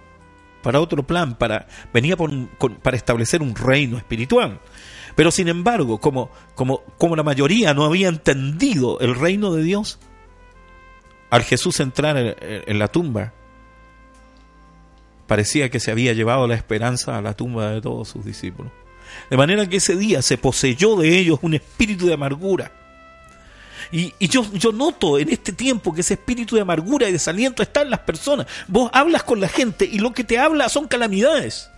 para 0.62 0.80
otro 0.80 1.02
plan, 1.04 1.36
para, 1.36 1.66
venía 1.92 2.16
para 2.16 2.96
establecer 2.96 3.42
un 3.42 3.54
reino 3.54 3.96
espiritual. 3.98 4.60
Pero 5.14 5.30
sin 5.30 5.48
embargo, 5.48 5.98
como, 5.98 6.30
como, 6.54 6.82
como 6.98 7.16
la 7.16 7.22
mayoría 7.22 7.74
no 7.74 7.84
había 7.84 8.08
entendido 8.08 9.00
el 9.00 9.14
reino 9.14 9.52
de 9.52 9.62
Dios, 9.62 9.98
al 11.30 11.42
Jesús 11.42 11.80
entrar 11.80 12.16
en 12.18 12.78
la 12.78 12.88
tumba, 12.88 13.32
parecía 15.26 15.70
que 15.70 15.78
se 15.78 15.92
había 15.92 16.12
llevado 16.12 16.48
la 16.48 16.56
esperanza 16.56 17.16
a 17.16 17.22
la 17.22 17.34
tumba 17.34 17.70
de 17.70 17.80
todos 17.80 18.08
sus 18.08 18.24
discípulos. 18.24 18.72
De 19.30 19.36
manera 19.36 19.68
que 19.68 19.76
ese 19.76 19.96
día 19.96 20.22
se 20.22 20.38
poseyó 20.38 20.96
de 20.96 21.18
ellos 21.18 21.38
un 21.42 21.54
espíritu 21.54 22.06
de 22.06 22.14
amargura. 22.14 22.72
Y, 23.92 24.12
yo, 24.20 24.44
yo 24.52 24.72
noto 24.72 25.18
en 25.18 25.28
este 25.30 25.52
tiempo 25.52 25.92
que 25.92 26.00
ese 26.00 26.14
espíritu 26.14 26.54
de 26.54 26.62
amargura 26.62 27.08
y 27.08 27.12
desaliento 27.12 27.62
está 27.62 27.82
en 27.82 27.90
las 27.90 28.00
personas. 28.00 28.46
Vos 28.68 28.90
hablas 28.92 29.24
con 29.24 29.40
la 29.40 29.48
gente 29.48 29.84
y 29.84 29.98
lo 29.98 30.12
que 30.12 30.24
te 30.24 30.38
habla 30.38 30.68
son 30.68 30.86
calamidades 30.86 31.70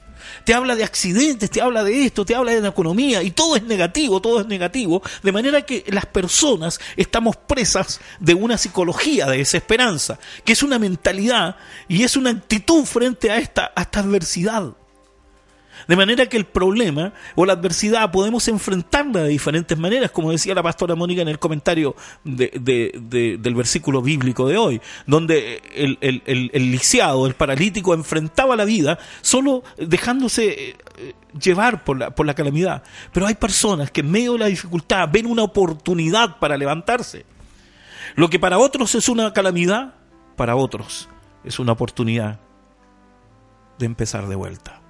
te 0.44 0.54
habla 0.54 0.74
de 0.76 0.84
accidentes, 0.84 1.50
te 1.50 1.60
habla 1.60 1.84
de 1.84 2.04
esto, 2.04 2.24
te 2.24 2.34
habla 2.34 2.52
de 2.52 2.60
la 2.60 2.68
economía, 2.68 3.22
y 3.22 3.30
todo 3.30 3.56
es 3.56 3.62
negativo, 3.62 4.20
todo 4.20 4.40
es 4.40 4.46
negativo, 4.46 5.02
de 5.22 5.32
manera 5.32 5.62
que 5.62 5.84
las 5.88 6.06
personas 6.06 6.80
estamos 6.96 7.36
presas 7.36 8.00
de 8.20 8.34
una 8.34 8.58
psicología 8.58 9.26
de 9.26 9.38
desesperanza, 9.38 10.18
que 10.44 10.52
es 10.52 10.62
una 10.62 10.78
mentalidad 10.78 11.56
y 11.88 12.02
es 12.02 12.16
una 12.16 12.30
actitud 12.30 12.84
frente 12.84 13.30
a 13.30 13.38
esta, 13.38 13.72
a 13.74 13.82
esta 13.82 14.00
adversidad. 14.00 14.72
De 15.88 15.96
manera 15.96 16.26
que 16.26 16.36
el 16.36 16.44
problema 16.44 17.12
o 17.34 17.44
la 17.44 17.54
adversidad 17.54 18.10
podemos 18.10 18.46
enfrentarla 18.48 19.22
de 19.22 19.28
diferentes 19.28 19.76
maneras, 19.78 20.10
como 20.10 20.30
decía 20.30 20.54
la 20.54 20.62
pastora 20.62 20.94
Mónica 20.94 21.22
en 21.22 21.28
el 21.28 21.38
comentario 21.38 21.96
del 22.24 23.54
versículo 23.54 24.02
bíblico 24.02 24.46
de 24.48 24.56
hoy, 24.56 24.80
donde 25.06 25.62
el, 25.74 25.98
el, 26.00 26.70
lisiado, 26.70 27.26
el 27.26 27.34
paralítico, 27.34 27.94
enfrentaba 27.94 28.56
la 28.56 28.64
vida 28.64 28.98
solo 29.20 29.62
dejándose 29.76 30.76
eh, 30.98 31.14
llevar 31.40 31.84
por 31.84 31.98
la, 31.98 32.10
por 32.14 32.26
la 32.26 32.34
calamidad. 32.34 32.82
Pero 33.12 33.26
hay 33.26 33.34
personas 33.34 33.90
que 33.90 34.00
en 34.00 34.10
medio 34.10 34.34
de 34.34 34.38
la 34.40 34.46
dificultad 34.46 35.08
ven 35.10 35.26
una 35.26 35.42
oportunidad 35.42 36.38
para 36.38 36.56
levantarse. 36.56 37.24
Lo 38.14 38.28
que 38.28 38.38
para 38.38 38.58
otros 38.58 38.94
es 38.94 39.08
una 39.08 39.32
calamidad, 39.32 39.94
para 40.36 40.56
otros 40.56 41.08
es 41.44 41.58
una 41.58 41.72
oportunidad 41.72 42.40
de 43.78 43.86
empezar 43.86 44.28
de 44.28 44.36
vuelta. 44.36 44.81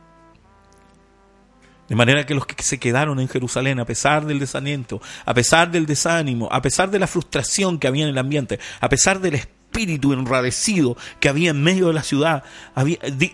De 1.93 1.97
manera 1.97 2.25
que 2.25 2.35
los 2.35 2.47
que 2.47 2.63
se 2.63 2.79
quedaron 2.79 3.21
en 3.21 3.29
Jerusalén, 3.29 3.79
a 3.79 3.85
pesar 3.85 4.25
del 4.25 4.39
desaliento, 4.39 5.03
a 5.27 5.35
pesar 5.35 5.71
del 5.71 5.85
desánimo, 5.85 6.49
a 6.51 6.63
pesar 6.63 6.91
de 6.91 6.99
la 6.99 7.07
frustración 7.07 7.79
que 7.79 7.87
había 7.87 8.05
en 8.05 8.09
el 8.09 8.17
ambiente, 8.17 8.59
a 8.81 8.89
pesar 8.89 9.21
del 9.21 9.35
espíritu 9.35 10.15
enradecido 10.15 10.97
que 11.21 11.29
había 11.29 11.51
en 11.51 11.63
medio 11.63 11.89
de 11.89 11.93
la 11.93 12.03
ciudad, 12.03 12.45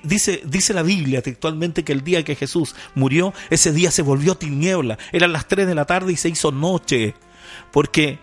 dice, 0.02 0.42
dice 0.44 0.74
la 0.74 0.82
Biblia 0.82 1.22
textualmente 1.22 1.84
que 1.84 1.92
el 1.92 2.02
día 2.02 2.24
que 2.24 2.34
Jesús 2.34 2.74
murió, 2.96 3.32
ese 3.48 3.70
día 3.70 3.92
se 3.92 4.02
volvió 4.02 4.34
tiniebla. 4.34 4.98
Eran 5.12 5.32
las 5.32 5.46
3 5.46 5.68
de 5.68 5.76
la 5.76 5.84
tarde 5.84 6.14
y 6.14 6.16
se 6.16 6.28
hizo 6.28 6.50
noche. 6.50 7.14
Porque 7.70 8.18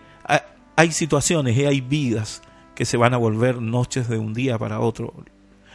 hay 0.76 0.92
situaciones 0.92 1.56
y 1.56 1.64
hay 1.64 1.80
vidas 1.80 2.42
que 2.74 2.84
se 2.84 2.98
van 2.98 3.14
a 3.14 3.16
volver 3.16 3.62
noches 3.62 4.06
de 4.06 4.18
un 4.18 4.34
día 4.34 4.58
para 4.58 4.80
otro. 4.80 5.14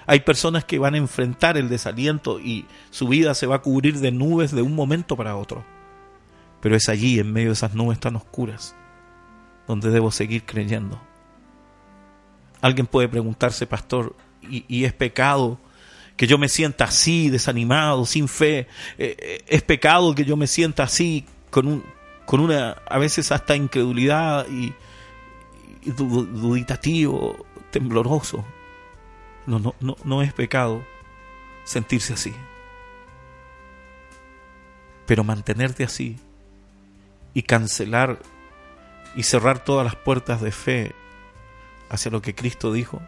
Hay 0.08 0.22
personas 0.22 0.66
que 0.66 0.80
van 0.80 0.96
a 0.96 0.98
enfrentar 0.98 1.58
el 1.58 1.70
desaliento 1.70 2.40
y 2.40 2.66
su 2.90 3.08
vida 3.08 3.34
se 3.34 3.48
va 3.48 3.58
a 3.58 3.62
cubrir 3.62 4.00
de 4.00 4.12
nubes 4.12 4.52
de 4.52 4.62
un 4.62 4.76
momento 4.76 5.16
para 5.16 5.36
otro. 5.36 5.64
Pero 6.62 6.76
es 6.76 6.90
allí, 6.90 7.20
en 7.20 7.32
medio 7.32 7.50
de 7.50 7.54
esas 7.54 7.74
nubes 7.74 8.00
tan 8.00 8.16
oscuras, 8.16 8.76
donde 9.68 9.90
debo 9.90 10.12
seguir 10.12 10.44
creyendo. 10.46 11.00
Alguien 12.62 12.88
puede 12.88 13.10
preguntarse, 13.10 13.66
pastor, 13.66 14.16
¿y, 14.42 14.84
es 14.86 14.94
pecado 14.94 15.60
que 16.16 16.28
yo 16.28 16.38
me 16.38 16.50
sienta 16.50 16.86
así, 16.86 17.30
desanimado, 17.30 18.06
sin 18.06 18.28
fe? 18.28 18.68
Eh, 18.98 19.16
eh, 19.18 19.44
¿Es 19.48 19.64
pecado 19.64 20.14
que 20.14 20.26
yo 20.26 20.38
me 20.38 20.48
sienta 20.48 20.84
así, 20.84 21.26
con, 21.50 21.68
un, 21.68 21.84
con 22.26 22.40
una, 22.40 22.78
a 22.88 23.00
veces 23.00 23.32
hasta 23.32 23.56
incredulidad 23.56 24.48
y, 24.50 24.74
y 25.84 25.92
duditativo, 25.92 27.46
tembloroso? 27.72 28.46
No, 29.52 29.60
no, 29.60 29.76
no, 29.82 29.98
no 30.06 30.22
es 30.22 30.32
pecado 30.32 30.82
sentirse 31.66 32.14
así. 32.14 32.34
Pero 35.06 35.26
mantenerte 35.26 35.84
así 35.84 36.18
y 37.34 37.42
cancelar 37.42 38.20
y 39.14 39.24
cerrar 39.24 39.62
todas 39.62 39.84
las 39.84 39.98
puertas 39.98 40.40
de 40.40 40.54
fe 40.54 40.96
hacia 41.90 42.12
lo 42.12 42.22
que 42.22 42.34
Cristo 42.34 42.72
dijo, 42.72 43.02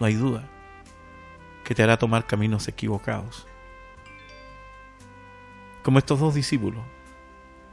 no 0.00 0.06
hay 0.06 0.14
duda 0.14 0.48
que 1.62 1.74
te 1.74 1.82
hará 1.82 1.98
tomar 1.98 2.26
caminos 2.26 2.68
equivocados. 2.68 3.46
Como 5.82 5.98
estos 5.98 6.18
dos 6.18 6.34
discípulos. 6.34 6.82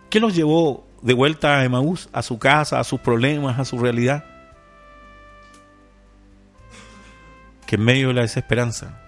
¿Qué 0.10 0.20
los 0.20 0.36
llevó 0.36 0.86
de 1.02 1.14
vuelta 1.14 1.58
a 1.58 1.64
Emaús, 1.64 2.10
a 2.12 2.22
su 2.22 2.38
casa, 2.38 2.82
a 2.82 2.84
sus 2.84 3.00
problemas, 3.00 3.60
a 3.60 3.64
su 3.64 3.80
realidad? 3.80 4.26
Que 7.70 7.76
en 7.76 7.84
medio 7.84 8.08
de 8.08 8.16
la 8.16 8.22
desesperanza 8.22 9.00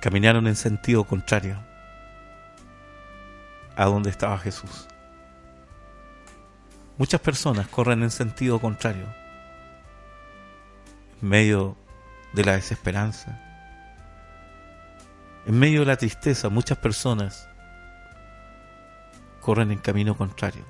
caminaron 0.00 0.46
en 0.46 0.54
sentido 0.54 1.02
contrario 1.02 1.58
a 3.74 3.86
donde 3.86 4.10
estaba 4.10 4.38
Jesús. 4.38 4.86
Muchas 6.98 7.20
personas 7.20 7.66
corren 7.66 8.04
en 8.04 8.12
sentido 8.12 8.60
contrario, 8.60 9.12
en 11.20 11.28
medio 11.28 11.76
de 12.32 12.44
la 12.44 12.52
desesperanza, 12.52 13.40
en 15.46 15.58
medio 15.58 15.80
de 15.80 15.86
la 15.86 15.96
tristeza, 15.96 16.48
muchas 16.48 16.78
personas 16.78 17.48
corren 19.40 19.72
en 19.72 19.78
camino 19.78 20.16
contrario. 20.16 20.64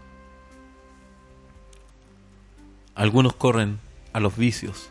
Algunos 2.95 3.35
corren 3.35 3.79
a 4.15 4.21
los 4.21 4.39
vicios, 4.39 4.91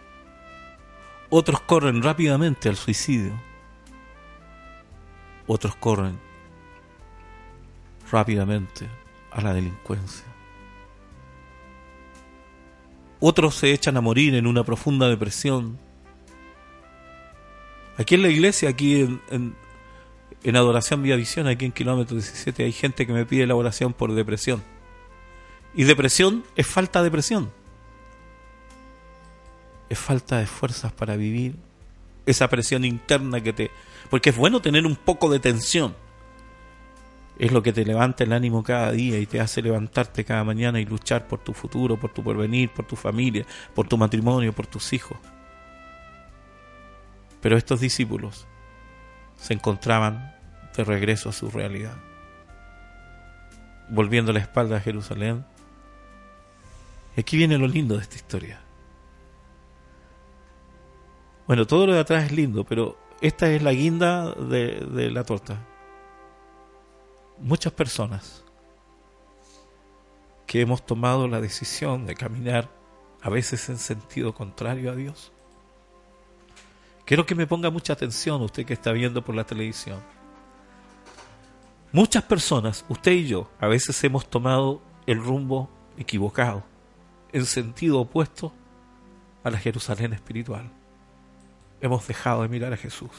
otros 1.38 1.60
corren 1.60 2.02
rápidamente 2.02 2.70
al 2.70 2.78
suicidio. 2.78 3.34
Otros 5.48 5.76
corren 5.76 6.18
rápidamente 8.10 8.88
a 9.32 9.42
la 9.42 9.54
delincuencia. 9.54 10.26
Otros 13.20 13.56
se 13.56 13.74
echan 13.74 13.98
a 13.98 14.02
morir 14.02 14.34
en 14.36 14.48
una 14.48 14.64
profunda 14.64 15.10
depresión. 15.10 15.78
Aquí 17.98 18.16
en 18.16 18.22
la 18.22 18.30
iglesia, 18.30 18.70
aquí 18.70 19.02
en, 19.02 19.56
en, 20.42 20.56
Adoración 20.56 21.04
Vía 21.04 21.18
Visión, 21.18 21.48
aquí 21.48 21.66
en 21.66 21.74
kilómetro 21.74 22.16
17, 22.16 22.64
hay 22.64 22.72
gente 22.72 23.06
que 23.06 23.12
me 23.12 23.26
pide 23.26 23.46
la 23.46 23.56
oración 23.56 23.92
por 23.92 24.14
depresión. 24.14 24.64
Y 25.74 25.84
depresión 25.84 26.46
es 26.56 26.66
falta 26.66 27.04
de 27.04 27.12
presión. 27.12 27.52
Es 29.90 30.00
falta 30.00 30.38
de 30.38 30.48
fuerzas 30.48 30.92
para 30.92 31.16
vivir. 31.16 31.56
Esa 32.26 32.48
presión 32.48 32.86
interna 32.86 33.42
que 33.42 33.54
te... 33.54 33.72
Porque 34.10 34.32
es 34.32 34.38
bueno 34.38 34.62
tener 34.62 34.86
un 34.86 34.96
poco 34.96 35.30
de 35.30 35.40
tensión. 35.40 35.96
Es 37.38 37.52
lo 37.52 37.62
que 37.62 37.74
te 37.74 37.86
levanta 37.86 38.24
el 38.24 38.34
ánimo 38.34 38.64
cada 38.64 38.92
día 38.92 39.20
y 39.20 39.26
te 39.26 39.42
hace 39.42 39.62
levantarte 39.62 40.24
cada 40.24 40.44
mañana 40.44 40.80
y 40.80 40.86
luchar 40.86 41.28
por 41.28 41.40
tu 41.40 41.54
futuro, 41.54 42.00
por 42.00 42.14
tu 42.14 42.24
porvenir, 42.24 42.70
por 42.70 42.86
tu 42.86 42.96
familia, 42.96 43.46
por 43.74 43.88
tu 43.88 43.98
matrimonio, 43.98 44.54
por 44.54 44.68
tus 44.68 44.94
hijos. 44.94 45.18
Pero 47.42 47.58
estos 47.58 47.82
discípulos 47.82 48.48
se 49.38 49.54
encontraban 49.54 50.34
de 50.76 50.84
regreso 50.84 51.30
a 51.30 51.34
su 51.34 51.52
realidad. 51.52 51.96
Volviendo 53.90 54.34
la 54.34 54.40
espalda 54.40 54.78
a 54.78 54.82
Jerusalén. 54.82 55.46
Y 57.16 57.20
aquí 57.20 57.38
viene 57.38 57.58
lo 57.58 57.68
lindo 57.68 57.98
de 57.98 58.02
esta 58.02 58.16
historia. 58.16 58.65
Bueno, 61.48 61.68
todo 61.68 61.86
lo 61.86 61.94
de 61.94 62.00
atrás 62.00 62.26
es 62.26 62.32
lindo, 62.32 62.64
pero 62.64 62.98
esta 63.22 63.52
es 63.52 63.62
la 63.62 63.72
guinda 63.72 64.34
de, 64.34 65.12
la 65.12 65.24
torta. 65.24 65.60
Muchas 67.40 67.72
personas 67.72 68.44
que 70.48 70.62
hemos 70.62 70.86
tomado 70.86 71.28
la 71.28 71.42
decisión 71.42 72.06
de 72.06 72.16
caminar 72.16 72.70
a 73.22 73.30
veces 73.30 73.70
en 73.70 73.78
sentido 73.78 74.34
contrario 74.34 74.92
a 74.92 74.96
Dios. 74.96 75.32
Quiero 77.06 77.26
que 77.26 77.36
me 77.36 77.46
ponga 77.46 77.70
mucha 77.70 77.94
atención 77.94 78.42
usted 78.42 78.66
que 78.66 78.74
está 78.74 78.92
viendo 78.92 79.24
por 79.24 79.36
la 79.36 79.44
televisión. 79.44 80.00
Muchas 81.92 82.24
personas, 82.24 82.86
usted 82.90 83.12
y 83.12 83.28
yo, 83.28 83.50
a 83.60 83.68
veces 83.68 84.04
hemos 84.04 84.28
tomado 84.28 84.82
el 85.06 85.24
rumbo 85.24 85.70
equivocado, 85.98 86.64
en 87.32 87.46
sentido 87.46 88.00
opuesto 88.00 88.52
a 89.44 89.52
la 89.52 89.60
Jerusalén 89.60 90.14
espiritual. 90.14 90.72
Hemos 91.82 92.08
dejado 92.08 92.42
de 92.42 92.48
mirar 92.48 92.74
a 92.74 92.78
Jesús. 92.78 93.12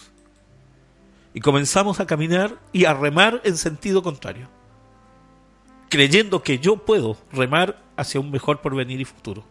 Y 1.35 1.41
comenzamos 1.41 2.01
a 2.01 2.07
caminar 2.07 2.59
y 2.73 2.87
a 2.87 2.95
remar 2.95 3.43
en 3.45 3.57
sentido 3.57 4.03
contrario, 4.03 4.49
creyendo 5.91 6.43
que 6.43 6.59
yo 6.59 6.79
puedo 6.79 7.17
remar 7.33 7.83
hacia 7.97 8.21
un 8.21 8.31
mejor 8.31 8.61
porvenir 8.61 9.01
y 9.01 9.05
futuro. 9.05 9.45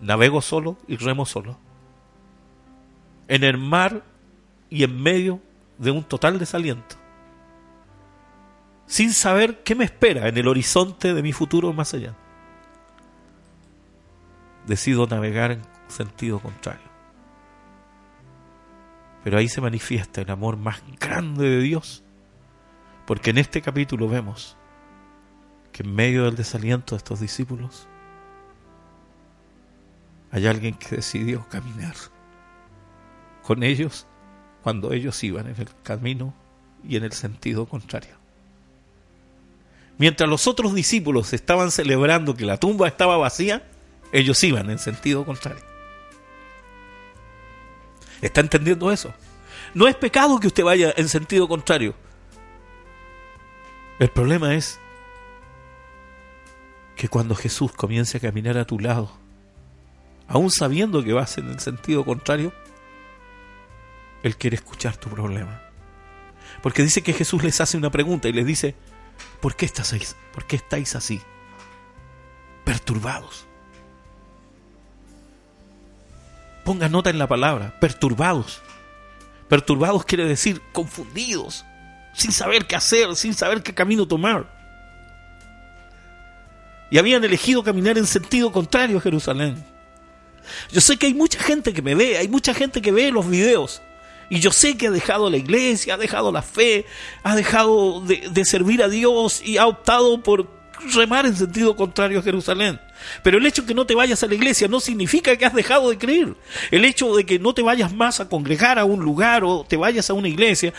Navego 0.00 0.42
solo 0.42 0.76
y 0.88 0.96
remo 0.96 1.26
solo. 1.26 1.58
En 3.28 3.44
el 3.44 3.58
mar 3.58 4.02
y 4.68 4.82
en 4.82 5.00
medio 5.00 5.40
de 5.78 5.92
un 5.92 6.02
total 6.02 6.38
desaliento 6.38 7.00
sin 8.90 9.12
saber 9.12 9.62
qué 9.62 9.76
me 9.76 9.84
espera 9.84 10.26
en 10.26 10.36
el 10.36 10.48
horizonte 10.48 11.14
de 11.14 11.22
mi 11.22 11.32
futuro 11.32 11.72
más 11.72 11.94
allá. 11.94 12.16
Decido 14.66 15.06
navegar 15.06 15.52
en 15.52 15.62
sentido 15.86 16.40
contrario. 16.40 16.89
Pero 19.24 19.38
ahí 19.38 19.48
se 19.48 19.60
manifiesta 19.60 20.20
el 20.22 20.30
amor 20.30 20.56
más 20.56 20.82
grande 20.98 21.48
de 21.48 21.60
Dios, 21.60 22.02
porque 23.06 23.30
en 23.30 23.38
este 23.38 23.60
capítulo 23.60 24.08
vemos 24.08 24.56
que 25.72 25.82
en 25.82 25.94
medio 25.94 26.24
del 26.24 26.36
desaliento 26.36 26.94
de 26.94 26.98
estos 26.98 27.20
discípulos 27.20 27.86
hay 30.32 30.46
alguien 30.46 30.74
que 30.74 30.96
decidió 30.96 31.46
caminar 31.48 31.94
con 33.42 33.62
ellos 33.62 34.06
cuando 34.62 34.92
ellos 34.92 35.22
iban 35.24 35.48
en 35.48 35.60
el 35.60 35.68
camino 35.82 36.34
y 36.86 36.96
en 36.96 37.04
el 37.04 37.12
sentido 37.12 37.66
contrario. 37.66 38.14
Mientras 39.98 40.30
los 40.30 40.46
otros 40.46 40.74
discípulos 40.74 41.32
estaban 41.32 41.70
celebrando 41.70 42.34
que 42.34 42.46
la 42.46 42.56
tumba 42.56 42.88
estaba 42.88 43.18
vacía, 43.18 43.62
ellos 44.12 44.42
iban 44.44 44.70
en 44.70 44.78
sentido 44.78 45.24
contrario. 45.24 45.69
¿Está 48.20 48.40
entendiendo 48.40 48.90
eso? 48.90 49.12
No 49.74 49.88
es 49.88 49.94
pecado 49.96 50.40
que 50.40 50.46
usted 50.46 50.64
vaya 50.64 50.92
en 50.96 51.08
sentido 51.08 51.48
contrario. 51.48 51.94
El 53.98 54.10
problema 54.10 54.54
es 54.54 54.80
que 56.96 57.08
cuando 57.08 57.34
Jesús 57.34 57.72
comience 57.72 58.16
a 58.16 58.20
caminar 58.20 58.58
a 58.58 58.64
tu 58.64 58.78
lado, 58.78 59.10
aún 60.26 60.50
sabiendo 60.50 61.02
que 61.02 61.12
vas 61.12 61.38
en 61.38 61.48
el 61.48 61.60
sentido 61.60 62.04
contrario, 62.04 62.52
Él 64.22 64.36
quiere 64.36 64.56
escuchar 64.56 64.96
tu 64.96 65.08
problema. 65.08 65.62
Porque 66.62 66.82
dice 66.82 67.02
que 67.02 67.12
Jesús 67.12 67.42
les 67.42 67.60
hace 67.60 67.76
una 67.76 67.90
pregunta 67.90 68.28
y 68.28 68.32
les 68.32 68.44
dice, 68.44 68.74
¿Por 69.40 69.56
qué 69.56 69.66
estáis, 69.66 70.16
por 70.32 70.46
qué 70.46 70.56
estáis 70.56 70.94
así? 70.94 71.20
Perturbados. 72.64 73.46
Ponga 76.70 76.88
nota 76.88 77.10
en 77.10 77.18
la 77.18 77.26
palabra, 77.26 77.74
perturbados. 77.80 78.60
Perturbados 79.48 80.04
quiere 80.04 80.24
decir 80.24 80.62
confundidos, 80.70 81.64
sin 82.12 82.30
saber 82.30 82.64
qué 82.68 82.76
hacer, 82.76 83.16
sin 83.16 83.34
saber 83.34 83.64
qué 83.64 83.74
camino 83.74 84.06
tomar. 84.06 84.46
Y 86.88 86.98
habían 86.98 87.24
elegido 87.24 87.64
caminar 87.64 87.98
en 87.98 88.06
sentido 88.06 88.52
contrario 88.52 88.98
a 88.98 89.00
Jerusalén. 89.00 89.64
Yo 90.70 90.80
sé 90.80 90.96
que 90.96 91.06
hay 91.06 91.14
mucha 91.14 91.40
gente 91.40 91.72
que 91.72 91.82
me 91.82 91.96
ve, 91.96 92.18
hay 92.18 92.28
mucha 92.28 92.54
gente 92.54 92.80
que 92.80 92.92
ve 92.92 93.10
los 93.10 93.28
videos 93.28 93.82
y 94.28 94.38
yo 94.38 94.52
sé 94.52 94.76
que 94.76 94.86
ha 94.86 94.92
dejado 94.92 95.28
la 95.28 95.38
iglesia, 95.38 95.94
ha 95.94 95.98
dejado 95.98 96.30
la 96.30 96.42
fe, 96.42 96.86
ha 97.24 97.34
dejado 97.34 98.00
de, 98.02 98.44
servir 98.44 98.80
a 98.84 98.88
Dios 98.88 99.42
y 99.44 99.58
ha 99.58 99.66
optado 99.66 100.22
por 100.22 100.48
remar 100.94 101.26
en 101.26 101.36
sentido 101.36 101.76
contrario 101.76 102.18
a 102.18 102.22
Jerusalén. 102.22 102.80
Pero 103.22 103.38
el 103.38 103.46
hecho 103.46 103.62
de 103.62 103.68
que 103.68 103.74
no 103.74 103.86
te 103.86 103.94
vayas 103.94 104.22
a 104.22 104.26
la 104.26 104.34
iglesia 104.34 104.68
no 104.68 104.80
significa 104.80 105.36
que 105.36 105.46
has 105.46 105.54
dejado 105.54 105.90
de 105.90 105.98
creer. 105.98 106.34
El 106.70 106.84
hecho 106.84 107.14
de 107.16 107.24
que 107.24 107.38
no 107.38 107.54
te 107.54 107.62
vayas 107.62 107.92
más 107.92 108.20
a 108.20 108.28
congregar 108.28 108.78
a 108.78 108.84
un 108.84 109.00
lugar 109.00 109.44
o 109.44 109.64
te 109.68 109.76
vayas 109.76 110.10
a 110.10 110.14
una 110.14 110.28
iglesia, 110.28 110.72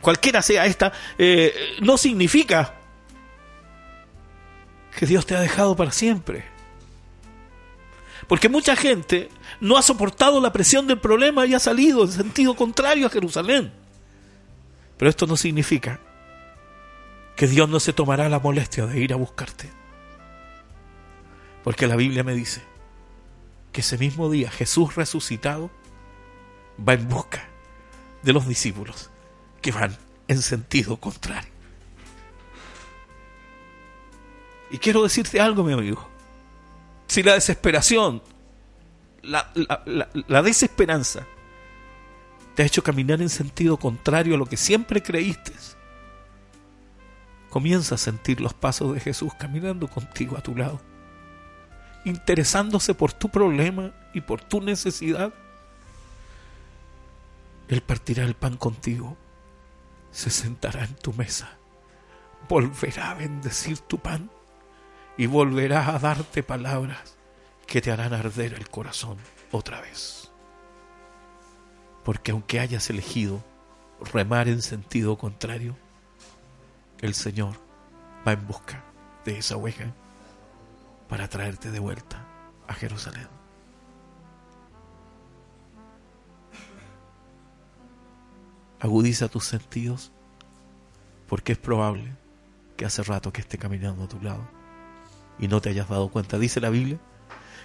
cualquiera 0.00 0.42
sea 0.42 0.66
esta, 0.66 0.92
eh, 1.18 1.54
no 1.80 1.96
significa 1.96 2.74
que 4.96 5.06
Dios 5.06 5.26
te 5.26 5.34
ha 5.34 5.40
dejado 5.40 5.74
para 5.76 5.92
siempre. 5.92 6.44
Porque 8.28 8.48
mucha 8.48 8.76
gente 8.76 9.28
no 9.60 9.76
ha 9.76 9.82
soportado 9.82 10.40
la 10.40 10.52
presión 10.52 10.86
del 10.86 10.98
problema 10.98 11.46
y 11.46 11.54
ha 11.54 11.58
salido 11.58 12.04
en 12.04 12.12
sentido 12.12 12.54
contrario 12.54 13.06
a 13.06 13.10
Jerusalén. 13.10 13.72
Pero 14.96 15.08
esto 15.10 15.26
no 15.26 15.36
significa 15.36 16.00
que 17.36 17.46
Dios 17.46 17.68
no 17.68 17.80
se 17.80 17.92
tomará 17.92 18.28
la 18.28 18.38
molestia 18.38 18.86
de 18.86 19.00
ir 19.00 19.12
a 19.12 19.16
buscarte. 19.16 19.70
Porque 21.64 21.86
la 21.86 21.96
Biblia 21.96 22.24
me 22.24 22.34
dice 22.34 22.62
que 23.72 23.80
ese 23.80 23.98
mismo 23.98 24.30
día 24.30 24.50
Jesús 24.50 24.94
resucitado 24.94 25.70
va 26.86 26.94
en 26.94 27.08
busca 27.08 27.48
de 28.22 28.32
los 28.32 28.46
discípulos 28.46 29.10
que 29.60 29.72
van 29.72 29.96
en 30.28 30.42
sentido 30.42 30.96
contrario. 30.98 31.50
Y 34.70 34.78
quiero 34.78 35.02
decirte 35.02 35.40
algo, 35.40 35.64
mi 35.64 35.72
amigo. 35.72 36.08
Si 37.06 37.22
la 37.22 37.34
desesperación 37.34 38.22
la, 39.22 40.42
desesperanza 40.42 41.26
te 42.54 42.62
ha 42.62 42.66
hecho 42.66 42.82
caminar 42.82 43.22
en 43.22 43.28
sentido 43.28 43.76
contrario 43.76 44.34
a 44.34 44.38
lo 44.38 44.46
que 44.46 44.56
siempre 44.56 45.02
creíste, 45.02 45.52
comienza 47.52 47.96
a 47.96 47.98
sentir 47.98 48.40
los 48.40 48.54
pasos 48.54 48.94
de 48.94 49.00
Jesús 49.00 49.34
caminando 49.38 49.86
contigo 49.86 50.38
a 50.38 50.40
tu 50.40 50.56
lado, 50.56 50.80
interesándose 52.06 52.94
por 52.94 53.12
tu 53.12 53.28
problema 53.28 53.92
y 54.14 54.22
por 54.22 54.40
tu 54.40 54.62
necesidad. 54.62 55.34
Él 57.68 57.82
partirá 57.82 58.24
el 58.24 58.32
pan 58.32 58.56
contigo, 58.56 59.18
se 60.12 60.30
sentará 60.30 60.84
en 60.84 60.94
tu 60.94 61.12
mesa, 61.12 61.58
volverá 62.48 63.10
a 63.10 63.14
bendecir 63.16 63.80
tu 63.80 63.98
pan 63.98 64.30
y 65.18 65.26
volverá 65.26 65.94
a 65.94 65.98
darte 65.98 66.42
palabras 66.42 67.18
que 67.66 67.82
te 67.82 67.92
harán 67.92 68.14
arder 68.14 68.54
el 68.54 68.70
corazón 68.70 69.18
otra 69.50 69.82
vez. 69.82 70.30
Porque 72.02 72.30
aunque 72.30 72.60
hayas 72.60 72.88
elegido 72.88 73.44
remar 74.10 74.48
en 74.48 74.62
sentido 74.62 75.18
contrario, 75.18 75.76
el 77.02 77.14
Señor 77.14 77.56
va 78.26 78.32
en 78.32 78.46
busca 78.46 78.82
de 79.24 79.38
esa 79.38 79.56
oveja 79.56 79.92
para 81.08 81.28
traerte 81.28 81.70
de 81.70 81.80
vuelta 81.80 82.24
a 82.68 82.74
Jerusalén. 82.74 83.28
Agudiza 88.80 89.28
tus 89.28 89.44
sentidos 89.44 90.12
porque 91.28 91.52
es 91.52 91.58
probable 91.58 92.16
que 92.76 92.84
hace 92.84 93.02
rato 93.02 93.32
que 93.32 93.40
esté 93.40 93.58
caminando 93.58 94.04
a 94.04 94.08
tu 94.08 94.20
lado 94.20 94.48
y 95.38 95.48
no 95.48 95.60
te 95.60 95.70
hayas 95.70 95.88
dado 95.88 96.08
cuenta. 96.08 96.38
Dice 96.38 96.60
la 96.60 96.70
Biblia 96.70 96.98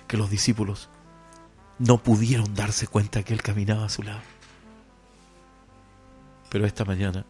que 0.07 0.17
los 0.17 0.29
discípulos 0.29 0.89
no 1.79 2.01
pudieron 2.01 2.55
darse 2.55 2.87
cuenta 2.87 3.23
que 3.23 3.33
Él 3.33 3.43
caminaba 3.43 3.85
a 3.85 3.89
su 3.89 4.01
lado. 4.01 4.21
Pero 6.49 6.65
esta 6.65 6.85
mañana 6.85 7.25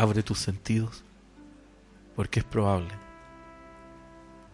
abre 0.00 0.22
tus 0.22 0.38
sentidos 0.38 1.04
porque 2.16 2.40
es 2.40 2.46
probable 2.46 2.94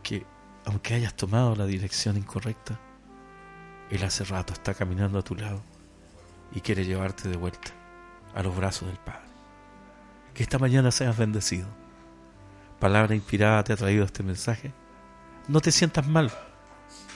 que 0.02 0.26
aunque 0.64 0.94
hayas 0.94 1.14
tomado 1.14 1.54
la 1.54 1.66
dirección 1.66 2.16
incorrecta, 2.16 2.80
Él 3.88 4.02
hace 4.02 4.24
rato 4.24 4.52
está 4.52 4.74
caminando 4.74 5.20
a 5.20 5.22
tu 5.22 5.36
lado 5.36 5.62
y 6.52 6.60
quiere 6.60 6.84
llevarte 6.84 7.28
de 7.28 7.36
vuelta 7.36 7.70
a 8.34 8.42
los 8.42 8.56
brazos 8.56 8.88
del 8.88 8.98
Padre. 8.98 9.22
Que 10.34 10.42
esta 10.42 10.58
mañana 10.58 10.90
seas 10.90 11.16
bendecido. 11.16 11.68
Palabra 12.80 13.14
inspirada 13.14 13.62
te 13.62 13.72
ha 13.72 13.76
traído 13.76 14.04
este 14.04 14.24
mensaje. 14.24 14.72
No 15.46 15.60
te 15.60 15.70
sientas 15.70 16.08
mal 16.08 16.32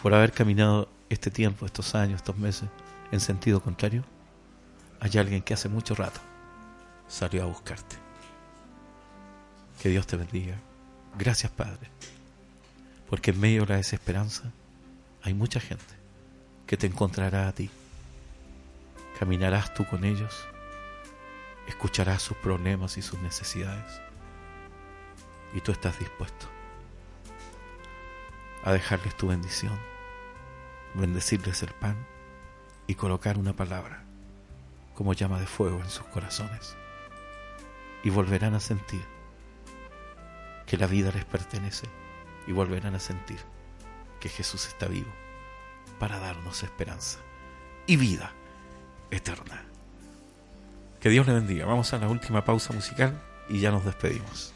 por 0.03 0.15
haber 0.15 0.31
caminado 0.31 0.89
este 1.09 1.33
tiempo, 1.33 1.67
estos 1.67 1.97
años, 1.97 2.19
estos 2.19 2.39
meses 2.39 2.69
en 3.11 3.19
sentido 3.19 3.61
contrario. 3.61 4.05
Hay 5.01 5.19
alguien 5.19 5.43
que 5.43 5.55
hace 5.55 5.69
mucho 5.69 5.97
rato 5.97 6.21
salió 7.09 7.43
a 7.43 7.47
buscarte. 7.47 8.00
Que 9.81 9.89
Dios 9.89 10.07
te 10.07 10.17
bendiga. 10.17 10.57
Gracias 11.19 11.51
Padre. 11.53 11.89
Porque 13.09 13.31
en 13.31 13.41
medio 13.41 13.63
de 13.63 13.69
la 13.69 13.77
desesperanza 13.77 14.53
hay 15.23 15.33
mucha 15.33 15.59
gente 15.59 15.95
que 16.67 16.77
te 16.77 16.87
encontrará 16.87 17.49
a 17.49 17.53
ti. 17.53 17.71
Caminarás 19.19 19.73
tú 19.73 19.87
con 19.87 20.05
ellos. 20.05 20.47
Escucharás 21.67 22.23
sus 22.23 22.37
problemas 22.37 22.99
y 22.99 23.03
sus 23.03 23.21
necesidades. 23.21 24.01
Y 25.55 25.61
tú 25.61 25.73
estás 25.73 25.99
dispuesto 25.99 26.47
a 28.63 28.73
dejarles 28.73 29.17
tu 29.17 29.29
bendición, 29.29 29.79
bendecirles 30.95 31.63
el 31.63 31.73
pan 31.73 31.97
y 32.87 32.95
colocar 32.95 33.39
una 33.39 33.55
palabra 33.55 34.05
como 34.95 35.15
llama 35.15 35.41
de 35.41 35.47
fuego 35.47 35.81
en 35.81 35.89
sus 35.89 36.05
corazones. 36.07 36.77
Y 38.05 38.11
volverán 38.11 38.55
a 38.55 38.61
sentir 38.61 39.05
que 40.71 40.77
la 40.77 40.87
vida 40.87 41.11
les 41.11 41.25
pertenece 41.25 41.89
y 42.47 42.53
volverán 42.53 42.95
a 42.95 43.01
sentir 43.01 43.41
que 44.21 44.29
Jesús 44.29 44.69
está 44.69 44.87
vivo 44.87 45.13
para 45.99 46.21
darnos 46.21 46.63
esperanza 46.63 47.19
y 47.89 47.97
vida 47.97 48.31
eterna. 49.11 49.65
Que 51.01 51.09
Dios 51.09 51.27
le 51.27 51.35
bendiga. 51.35 51.67
Vamos 51.67 51.93
a 51.93 51.99
la 51.99 52.07
última 52.07 52.45
pausa 52.45 52.73
musical 52.73 53.21
y 53.49 53.59
ya 53.59 53.73
nos 53.73 53.85
despedimos. 53.85 54.55